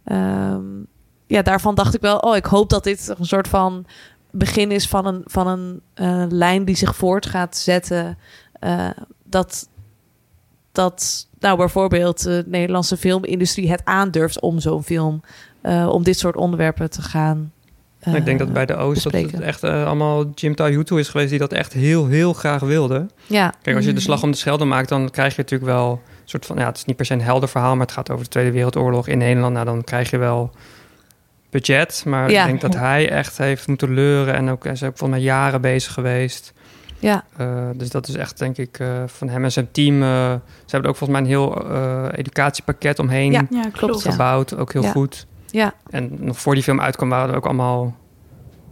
[0.05, 0.63] Ehm,
[1.27, 3.87] ja, daarvan dacht ik wel, oh, ik hoop dat dit een soort van
[4.31, 8.19] begin is van een, van een eh, lijn die zich voort gaat zetten.
[8.53, 8.89] Eh,
[9.25, 9.69] dat,
[10.73, 15.21] dat nou bijvoorbeeld de Nederlandse filmindustrie het aandurft om zo'n film,
[15.61, 17.53] eh, om dit soort onderwerpen te gaan.
[18.15, 21.39] ik denk dat bij de Oost dat het echt allemaal Jim Tahutu is geweest die
[21.39, 23.07] dat echt heel, heel graag wilde.
[23.27, 23.55] Ja.
[23.63, 24.05] Kijk, als je de Mhm.
[24.07, 26.85] slag om de Schelde maakt, dan krijg je natuurlijk wel soort van, ja, het is
[26.85, 29.53] niet per se een helder verhaal, maar het gaat over de Tweede Wereldoorlog in Nederland.
[29.53, 30.51] Nou, dan krijg je wel
[31.51, 32.41] budget, maar Ja.
[32.41, 35.29] ik denk dat hij echt heeft moeten leuren en ook, hij is ook volgens mij
[35.29, 36.53] jaren bezig geweest.
[36.99, 37.25] Ja.
[37.37, 40.03] Eh, dus dat is echt, denk ik, eh, van hem en zijn team.
[40.03, 40.09] eh,
[40.39, 41.70] ze hebben ook volgens mij een heel
[42.11, 44.57] educatiepakket omheen Ja, ja, klopt, gebouwd.
[44.57, 45.27] Ook heel goed.
[45.47, 45.75] Ja.
[45.91, 47.95] En nog voor die film uitkwam, waren er ook allemaal.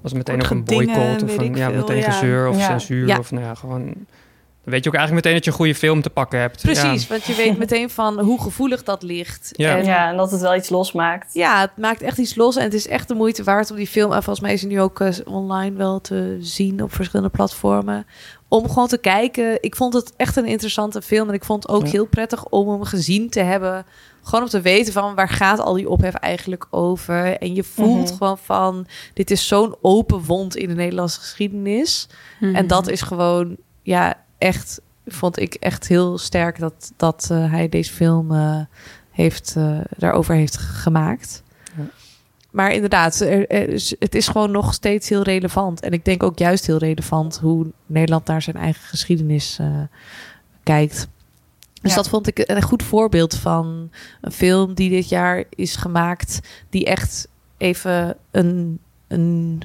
[0.00, 3.18] Was meteen ook een boycott of een ja, meteen gezeur of censuur.
[3.18, 3.94] Of nou ja, gewoon.
[4.64, 6.62] Dan weet je ook eigenlijk meteen dat je een goede film te pakken hebt.
[6.62, 7.08] Precies, Ja.
[7.08, 9.48] want je weet meteen van hoe gevoelig dat ligt.
[9.52, 9.76] Ja.
[9.76, 11.34] En Ja, en dat het wel iets losmaakt.
[11.34, 13.86] Ja, het maakt echt iets los en het is echt de moeite waard om die
[13.86, 14.12] film.
[14.12, 18.06] En volgens mij is hij nu ook eh, online wel te zien op verschillende platformen.
[18.48, 19.58] Om gewoon te kijken.
[19.62, 21.28] Ik vond het echt een interessante film.
[21.28, 21.90] En ik vond het ook Ja.
[21.90, 23.84] heel prettig om hem gezien te hebben.
[24.22, 27.38] Gewoon om te weten van waar gaat al die ophef eigenlijk over.
[27.38, 28.16] En je voelt Mhm.
[28.16, 32.08] gewoon van dit is zo'n open wond in de Nederlandse geschiedenis.
[32.40, 32.54] Mhm.
[32.54, 37.68] En dat is gewoon, ja, echt, vond ik echt heel sterk dat, dat eh, hij
[37.68, 38.60] deze film eh,
[39.10, 41.42] heeft, eh, daarover heeft gemaakt.
[41.76, 41.84] Ja.
[42.50, 45.80] Maar inderdaad, er, er is, het is gewoon nog steeds heel relevant.
[45.80, 49.80] En ik denk ook juist heel relevant hoe Nederland naar zijn eigen geschiedenis eh,
[50.62, 51.08] kijkt.
[51.82, 51.96] Dus Ja.
[51.96, 53.90] dat vond ik een goed voorbeeld van
[54.20, 56.40] een film die dit jaar is gemaakt,
[56.70, 58.78] die echt even een,
[59.08, 59.62] een,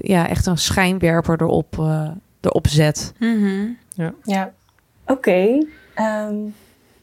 [0.00, 2.10] ja, echt een schijnwerper erop, eh,
[2.40, 3.12] erop zet.
[3.18, 3.66] Mhm.
[4.22, 4.52] Ja.
[5.06, 5.58] Oké.
[5.94, 6.34] ehm,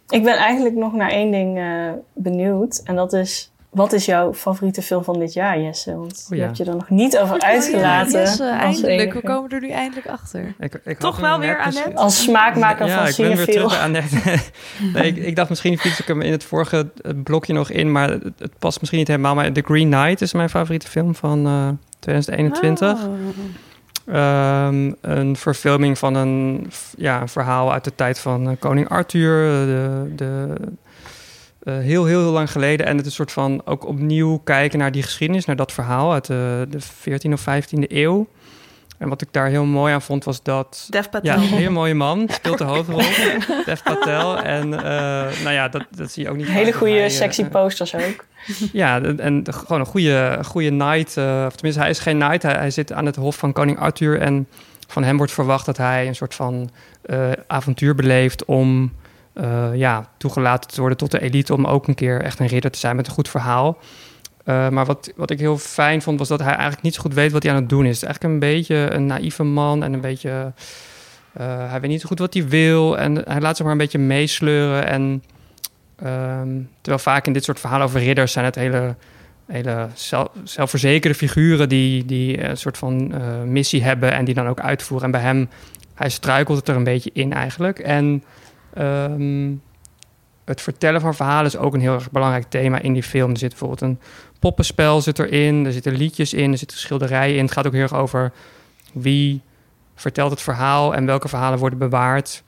[0.10, 2.82] ik ben eigenlijk nog naar één ding eh, benieuwd.
[2.84, 5.96] En dat is, wat is jouw favoriete film van dit jaar, Jesse?
[5.96, 6.46] Want Oh je ja.
[6.46, 8.20] hebt je er nog niet over uitgelaten.
[8.20, 9.00] Yes, eh, als eindelijk.
[9.02, 9.18] enige.
[9.18, 10.56] We komen er nu eindelijk achter.
[10.60, 12.02] Ik, ik Toch wel weer net dus- Annette?
[12.02, 14.16] Als smaakmaker ja, van ik ben weer terug Annette.
[14.94, 17.92] nee, ik, ik dacht misschien fiets ik hem in het vorige eh, blokje nog in,
[17.92, 19.36] maar het, het past misschien niet helemaal.
[19.36, 21.70] Maar The Green Knight is mijn favoriete film van eh,
[22.00, 23.04] 2021.
[23.06, 23.14] Oh.
[24.12, 29.44] Ehm, een verfilming van een, ja, een verhaal uit de tijd van eh, koning Arthur.
[29.66, 30.56] De, de,
[31.64, 32.86] eh, heel, heel, heel lang geleden.
[32.86, 36.14] En het is een soort van ook opnieuw kijken naar die geschiedenis, naar dat verhaal
[36.14, 38.28] uit de, de 14e of 15e eeuw.
[39.02, 40.88] En wat ik daar heel mooi aan vond, was dat...
[40.90, 41.32] Dev Patel.
[41.32, 43.02] Ja, een hele mooie man, speelt de hoofdrol.
[43.66, 44.38] Dev Patel.
[44.42, 44.84] En eh,
[45.44, 48.26] nou ja, dat, dat zie je ook niet Hele goede hij, eh, sexy posters ook.
[48.72, 51.18] ja, en- gewoon een goede, goede knight.
[51.18, 52.44] eh, of tenminste, hij is geen knight.
[52.44, 54.20] Hij, hij zit aan het hof van koning Arthur.
[54.20, 54.48] En
[54.88, 56.70] van hem wordt verwacht dat hij een soort van
[57.02, 58.46] eh, avontuur beleeft...
[58.46, 58.94] om
[59.34, 61.54] eh, ja, toegelaten te worden tot de elite...
[61.54, 63.78] om ook een keer echt een ridder te zijn met een goed verhaal.
[64.46, 67.14] Eh, maar wat, wat ik heel fijn vond, was dat hij eigenlijk niet zo goed
[67.14, 68.04] weet wat hij aan het doen is.
[68.04, 70.54] Eigenlijk een beetje een naïeve man en een beetje...
[71.34, 73.82] eh, hij weet niet zo goed wat hij wil en hij laat zich maar een
[73.82, 74.88] beetje meesleuren.
[74.88, 75.24] En
[76.02, 78.96] Ehm, terwijl vaak in dit soort verhalen over ridders zijn het hele,
[79.46, 84.48] hele zelf, zelfverzekerde figuren die, die een soort van eh, missie hebben en die dan
[84.48, 85.06] ook uitvoeren.
[85.06, 85.50] En bij hem,
[85.94, 87.80] hij struikelt het er een beetje in eigenlijk.
[87.80, 88.24] En
[88.74, 89.52] ehm,
[90.46, 93.32] het vertellen van verhalen is ook een heel erg belangrijk thema in die film.
[93.32, 94.00] Er zit bijvoorbeeld een
[94.42, 97.44] poppenspel zit erin, er zitten liedjes in, er zitten schilderijen in.
[97.44, 98.32] Het gaat ook heel erg over
[98.94, 99.42] wie
[99.96, 102.44] vertelt het verhaal en welke verhalen worden bewaard.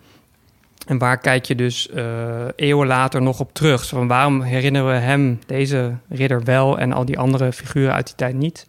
[0.87, 3.87] En waar kijk je dus eh, eeuwen later nog op terug?
[3.87, 8.15] Van waarom herinneren we hem, deze ridder, wel en al die andere figuren uit die
[8.15, 8.67] tijd niet?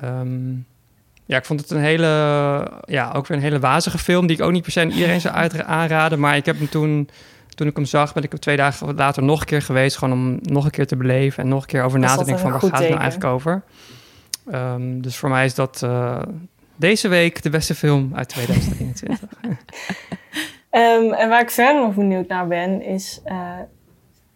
[0.00, 0.52] Ehm,
[1.24, 2.06] ja, ik vond het een hele,
[2.84, 5.20] ja, ook weer een hele wazige film die ik ook niet per se aan iedereen
[5.20, 6.20] zou aanraden.
[6.20, 7.08] Maar ik heb hem toen,
[7.58, 10.14] toen ik hem zag, ben ik er twee dagen later nog een keer geweest, gewoon
[10.14, 12.50] om nog een keer te beleven en nog een keer over na te denken van
[12.50, 13.62] waar gaat het nou eigenlijk over?
[14.50, 16.22] Ehm, dus voor mij is dat, eh,
[16.76, 19.18] deze week de beste film uit 2023.
[20.70, 23.52] Ehm, en waar ik verder nog benieuwd naar ben, is eh,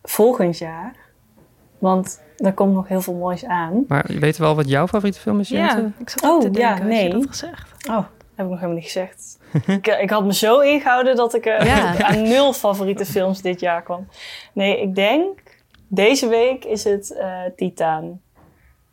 [0.02, 0.94] volgend jaar.
[1.78, 3.84] Want er komt nog heel veel moois aan.
[3.88, 5.76] maar je weet wel wat jouw favoriete film is, Jente?
[5.76, 7.10] Ja, ik zat te Oh, denken, ja, je nee.
[7.10, 7.88] dat gezegd?
[7.88, 8.04] Oh,
[8.34, 9.38] heb ik nog helemaal niet gezegd.
[9.66, 11.98] ik, ik had me zo ingehouden dat ik eh, Ja.
[12.08, 14.08] aan nul favoriete films dit jaar kwam.
[14.52, 15.40] Nee, ik denk,
[15.88, 18.20] deze week is het eh Titaan.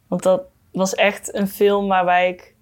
[0.08, 2.56] Want dat was echt een film waarbij ik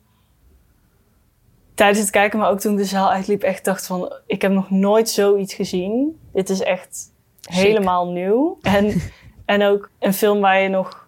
[1.77, 4.13] tijdens het kijken, maar ook toen de zaal uitliep, echt dacht van...
[4.25, 6.19] Ik heb nog nooit zoiets gezien.
[6.33, 7.13] Dit is echt
[7.49, 8.57] helemaal nieuw.
[8.61, 9.01] En,
[9.45, 11.07] en ook een film waar je nog,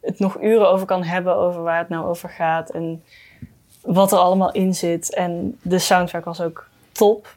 [0.00, 2.70] het nog uren over kan hebben, over waar het nou over gaat.
[2.70, 3.02] En
[3.88, 5.14] wat er allemaal in zit.
[5.14, 7.36] En de soundtrack was ook top.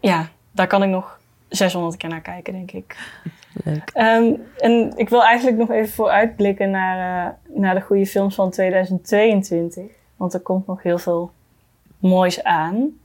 [0.00, 2.96] Ja, daar kan ik nog 600 keer naar kijken, denk ik.
[3.64, 3.90] Leuk.
[3.92, 8.50] Ehm, en ik wil eigenlijk nog even vooruitblikken naar, eh, naar de goede films van
[8.50, 9.90] 2022.
[10.16, 11.32] Want er komt nog heel veel
[11.98, 12.98] moois aan.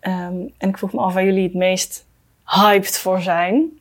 [0.00, 2.06] Ehm, en ik vroeg me af waar jullie het meest
[2.44, 3.78] hyped voor zijn.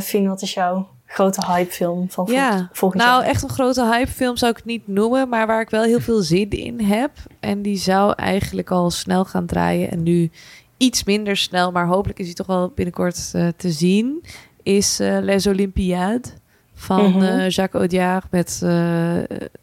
[0.00, 3.30] Fien, wat is jouw grote hypefilm van vol- Ja, volgend nou jaar?
[3.30, 6.20] echt een grote hypefilm zou ik het niet noemen, maar waar ik wel heel veel
[6.22, 7.10] zin in heb.
[7.40, 10.30] En die zou eigenlijk al snel gaan draaien en nu
[10.76, 14.24] iets minder snel, maar hopelijk is hij toch wel binnenkort eh, te zien.
[14.62, 16.32] Is eh, Les Olympiades
[16.74, 17.22] van Mhm.
[17.22, 18.60] eh, Jacques Audiard met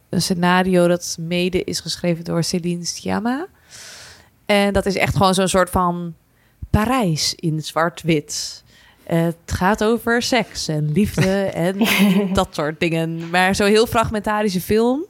[0.09, 3.47] een scenario dat mede is geschreven door Céline Sciamma.
[4.45, 6.13] En dat is echt gewoon zo'n soort van
[6.69, 8.63] Parijs in zwart-wit.
[9.15, 11.77] Het gaat over seks en liefde en
[12.33, 13.29] dat soort dingen.
[13.29, 15.05] Maar zo heel fragmentarische film,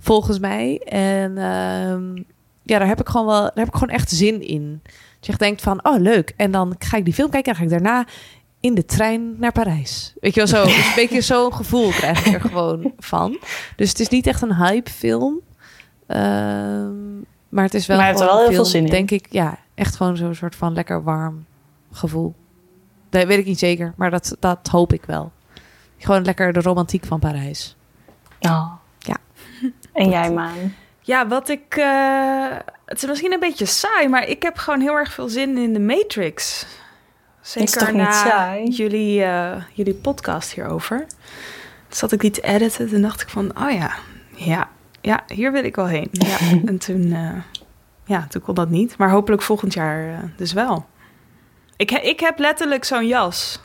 [0.00, 0.78] volgens mij.
[0.78, 2.16] En ehm,
[2.62, 4.80] ja, daar heb ik gewoon wel, daar heb ik gewoon echt zin in.
[4.82, 6.32] Dat je echt denkt van, oh leuk.
[6.36, 8.06] En dan ga ik die film kijken en dan ga ik daarna
[8.60, 10.12] in de trein naar Parijs.
[10.20, 13.38] Weet je wel, zo een beetje zo'n gevoel krijg ik er gewoon van.
[13.76, 15.40] Dus het is niet echt een hype film.
[16.06, 17.18] Ehm,
[17.48, 18.90] maar het is wel Maar gewoon wel heel film, veel zin in.
[18.90, 21.44] Denk ik, ja, echt gewoon zo'n soort van lekker warm
[21.92, 22.34] gevoel.
[23.10, 25.32] Dat weet ik niet zeker, maar dat, dat hoop ik wel.
[25.98, 27.76] Gewoon lekker de romantiek van Parijs.
[28.40, 28.72] Oh.
[28.98, 29.16] Ja.
[29.92, 30.74] En jij, Maan?
[31.00, 31.74] Ja, wat ik...
[31.76, 32.46] eh,
[32.84, 35.72] het is misschien een beetje saai, maar ik heb gewoon heel erg veel zin in
[35.72, 36.66] de Matrix.
[37.40, 38.68] Zeker is toch niet na saai?
[38.68, 41.06] Jullie, eh, jullie podcast hierover.
[41.88, 43.58] Dus zat ik die te editen en dacht ik van...
[43.62, 43.94] Oh ja,
[44.34, 44.68] ja,
[45.00, 46.08] ja, hier wil ik wel heen.
[46.10, 46.38] Ja,
[46.70, 47.42] en toen, eh,
[48.04, 48.96] ja, toen kon dat niet.
[48.96, 50.86] Maar hopelijk volgend jaar eh, dus wel.
[51.80, 53.60] Ik, ik heb letterlijk zo'n jas.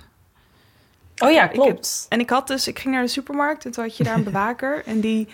[1.18, 1.99] Oh ja, Ik klopt.
[2.03, 4.16] heb- en ik had dus, ik ging naar de supermarkt en toen had je daar
[4.16, 4.84] een bewaker.
[4.86, 5.28] en die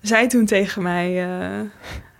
[0.00, 1.60] zei toen tegen mij: eh,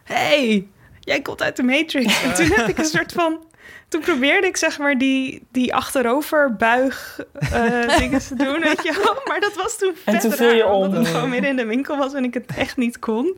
[0.05, 0.69] Hey,
[1.01, 2.23] jij komt uit de Matrix.
[2.23, 3.45] En toen heb ik een soort van.
[3.89, 9.23] Toen probeerde ik zeg maar die, die achteroverbuig eh dingen te doen, weet je wel.
[9.25, 10.83] Maar dat was toen En vet toen viel je raar, om.
[10.83, 13.37] Omdat het gewoon midden in de winkel was en ik het echt niet kon.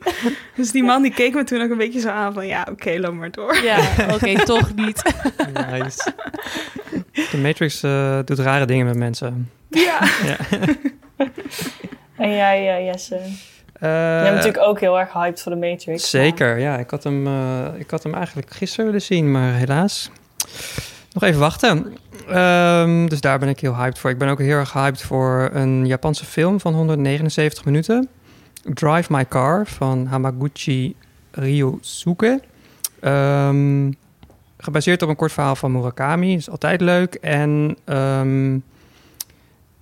[0.55, 2.47] Dus die man die keek me toen ook een beetje zo aan van...
[2.47, 3.63] Ja, oké, loop maar door.
[3.63, 3.79] Ja,
[4.13, 5.03] oké, toch niet.
[5.71, 6.13] Nice.
[7.31, 9.51] De Matrix eh, doet rare dingen met mensen.
[9.69, 9.99] Ja.
[10.25, 10.37] Ja.
[12.19, 13.15] En jij, eh, Jesse?
[13.15, 16.11] Eh, jij bent natuurlijk ook heel erg hyped voor de Matrix.
[16.11, 16.79] Zeker, ja.
[16.79, 20.11] Ik had, hem, eh, ik had hem eigenlijk gisteren willen zien, maar helaas.
[21.13, 21.97] Nog even wachten.
[22.29, 24.11] Ehm, dus daar ben ik heel hyped voor.
[24.11, 28.09] Ik ben ook heel erg hyped voor een Japanse film van 179 minuten.
[28.63, 30.97] Drive My Car van Hamaguchi
[31.31, 32.41] Ryosuke.
[33.01, 33.93] Ehm,
[34.59, 36.35] gebaseerd op een kort verhaal van Murakami.
[36.35, 37.15] Is altijd leuk.
[37.15, 38.59] En ehm,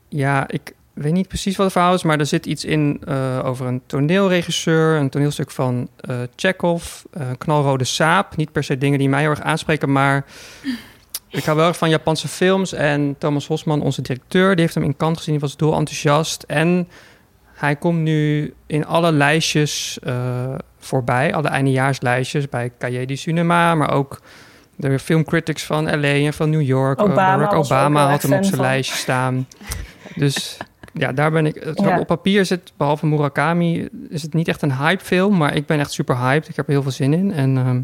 [0.09, 3.41] ja, ik weet niet precies wat het verhaal is, maar er zit iets in eh,
[3.45, 8.37] over een toneelregisseur, een toneelstuk van eh Chekhov, eh, knalrode saap.
[8.37, 10.25] Niet per se dingen die mij heel erg aanspreken, maar
[11.29, 12.73] ik hou wel erg van Japanse films.
[12.73, 16.43] En Thomas Hosman, onze directeur, die heeft hem in kant gezien, die was dol enthousiast.
[16.43, 16.89] En
[17.53, 19.99] hij komt nu in alle lijstjes
[20.79, 24.21] voorbij, alle eindejaarslijstjes bij Cahiers du Cinema, maar ook
[24.77, 27.01] de filmcritics van LA en van New York.
[27.01, 28.65] Obama Barack Obama had hem op zijn van.
[28.65, 29.47] lijstje staan.
[30.15, 30.59] Dus
[30.99, 31.55] ja, daar ben ik.
[31.55, 31.99] Het, Ja.
[32.01, 35.79] Op papier zit, behalve Murakami, is het niet echt een hype film, maar ik ben
[35.79, 36.49] echt super hyped.
[36.49, 37.33] Ik heb er heel veel zin in.
[37.33, 37.83] En ehm,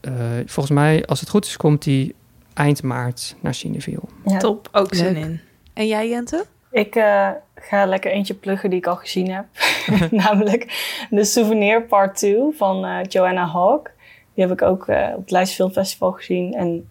[0.00, 2.14] eh, volgens mij, als het goed is, komt die
[2.54, 4.02] eind maart naar Cineville.
[4.24, 4.38] Ja.
[4.38, 5.24] Top, ook zin Leuk.
[5.24, 5.40] in.
[5.72, 6.44] En jij, Jente?
[6.70, 9.44] Ik eh, ga lekker eentje pluggen die ik al gezien heb.
[10.24, 13.90] Namelijk de Souvenir Part 2 van eh, Joanna Hawk.
[14.34, 16.54] Die heb ik ook eh, op het Leidse Filmfestival gezien.
[16.54, 16.88] En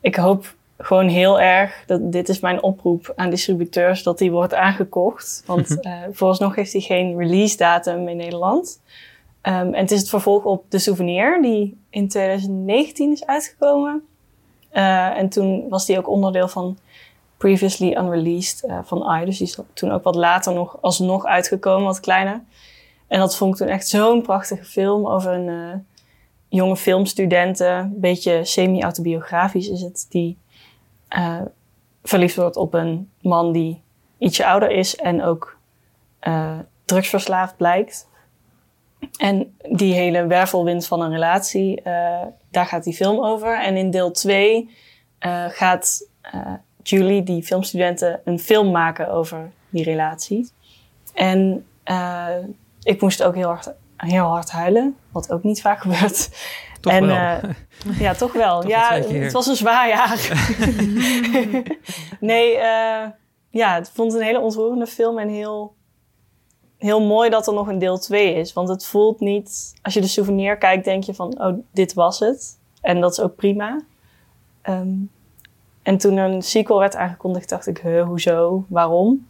[0.00, 4.54] ik hoop gewoon heel erg, dat dit is mijn oproep aan distributeurs, dat die wordt
[4.54, 5.42] aangekocht.
[5.46, 8.80] Want eh, vooralsnog heeft hij geen release datum in Nederland.
[9.40, 14.02] Ehm, en het is het vervolg op De Souvenir, die in 2019 is uitgekomen.
[14.70, 16.78] Eh, en toen was die ook onderdeel van
[17.36, 19.24] Previously Unreleased eh, van I.
[19.24, 22.42] Dus die is toen ook wat later nog alsnog uitgekomen, wat kleiner.
[23.06, 25.86] En dat vond ik toen echt zo'n prachtige film over een
[26.48, 27.76] jonge filmstudenten.
[27.76, 30.06] Een beetje semi-autobiografisch is het.
[30.08, 30.38] Die
[31.08, 31.40] eh,
[32.02, 33.82] verliefd wordt op een man die
[34.18, 35.58] ietsje ouder is en ook
[36.18, 38.08] eh, drugsverslaafd blijkt.
[39.16, 43.60] En die hele wervelwind van een relatie, eh, daar gaat die film over.
[43.60, 44.70] En in deel 2
[45.48, 46.08] gaat
[46.82, 50.50] Julie, die filmstudenten, een film maken over die relatie.
[51.14, 51.66] En
[52.82, 56.30] ik moest ook heel hard, heel hard huilen, wat ook niet vaak gebeurt.
[56.84, 57.16] Toch en, wel.
[57.16, 58.60] eh, ja, toch wel.
[58.60, 60.46] Toch ja, het was een zwaar jaar.
[62.20, 63.08] nee, eh,
[63.50, 65.74] ja, ik vond het een hele ontroerende film en heel,
[66.78, 68.52] heel mooi dat er nog een deel 2 is.
[68.52, 72.18] Want het voelt niet, als je de souvenir kijkt, denk je van, oh, dit was
[72.18, 72.58] het.
[72.80, 73.82] En dat is ook prima.
[74.62, 74.94] Ehm,
[75.82, 79.28] en toen een sequel werd aangekondigd, dacht ik, huh, hoezo, waarom?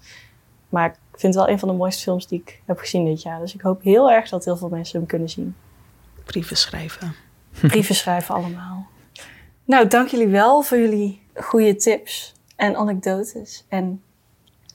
[0.69, 3.23] Maar ik vind het wel een van de mooiste films die ik heb gezien dit
[3.23, 3.41] jaar.
[3.41, 5.57] Dus ik hoop heel erg dat heel veel mensen hem kunnen zien.
[6.25, 7.24] Brieven schrijven.
[7.69, 8.87] Brieven schrijven allemaal.
[9.65, 13.65] Nou, dank jullie wel voor jullie goede tips en anekdotes.
[13.69, 14.03] En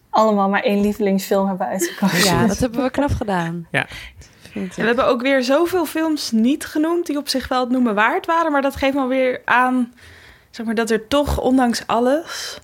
[0.09, 2.23] allemaal maar één lievelingsfilm hebben uitgekozen.
[2.23, 3.67] Ja, dat hebben we knap gedaan.
[3.71, 3.87] Ja.
[4.53, 7.95] En we hebben ook weer zoveel films niet genoemd die op zich wel het noemen
[7.95, 8.51] waard waren.
[8.51, 9.93] Maar dat geeft me weer aan
[10.49, 12.59] zeg maar, dat er toch, ondanks alles,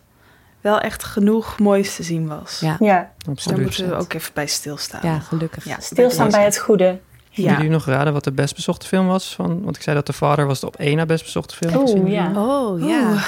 [0.61, 2.59] wel echt genoeg moois te zien was.
[2.59, 2.77] Ja.
[2.79, 3.61] Ja, Daar Absoluut.
[3.61, 4.99] moeten we ook even bij stilstaan.
[5.03, 5.65] Ja, gelukkig.
[5.65, 6.99] Ja, stilstaan bij het goede.
[7.35, 7.57] Kunnen Ja.
[7.57, 9.35] jullie nog raden wat de best bezochte film was?
[9.35, 11.75] Van, want ik zei dat de vader was de op één na best bezochte film.
[11.87, 12.31] Oeh, ja.
[12.35, 13.23] Oh, ja.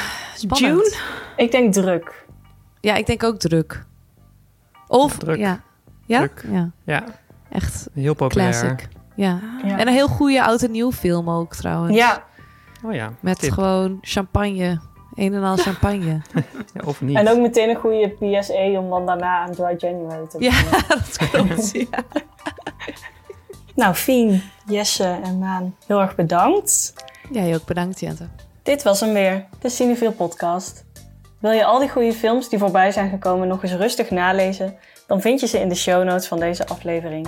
[0.53, 0.95] June?
[1.35, 2.25] Ik denk druk.
[2.81, 3.85] Ja, ik denk ook druk.
[4.87, 5.37] Of, Druk.
[5.37, 5.61] ja.
[6.05, 6.17] Ja?
[6.19, 6.45] Druk.
[6.51, 7.03] Ja, Ja,
[7.49, 8.49] echt heel populair.
[8.51, 8.87] classic.
[9.15, 9.39] Ja.
[9.63, 9.77] Ja.
[9.77, 11.95] En een heel goede oud en nieuw film ook trouwens.
[11.97, 12.23] Ja,
[12.85, 13.51] Oh ja, Met tip.
[13.51, 14.79] gewoon champagne.
[15.15, 16.21] Een en al champagne.
[16.73, 17.17] Ja, of niet.
[17.17, 20.87] en ook meteen een goede PSA om dan daarna aan Dry January te ja, beginnen.
[20.87, 21.71] dat klopt.
[21.91, 22.03] Ja.
[23.77, 26.93] Nou, Fien, Jesse en Maan, heel erg bedankt.
[27.31, 28.27] Jij ook bedankt, Jente.
[28.63, 30.85] Dit was hem weer, de Cineville podcast.
[31.39, 34.77] Wil je al die goede films die voorbij zijn gekomen nog eens rustig nalezen?
[35.07, 37.27] Dan vind je ze in de show notes van deze aflevering.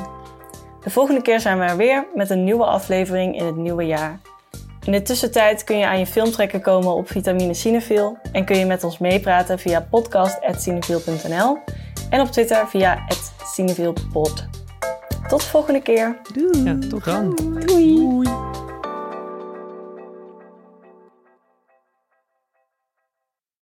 [0.83, 4.19] De volgende keer zijn we er weer met een nieuwe aflevering in het nieuwe jaar.
[4.85, 8.65] In de tussentijd kun je aan je filmtrekken komen op Vitamine Cineville en kun je
[8.65, 11.57] met ons meepraten via podcast.cineville.nl
[12.09, 13.05] en op Twitter via
[13.55, 14.58] @cineville_pod.
[15.29, 16.17] Tot de volgende keer.
[16.33, 16.63] Doei.
[16.63, 17.35] Ja, tot dan.
[17.65, 17.95] Doei.
[17.95, 18.27] Doei.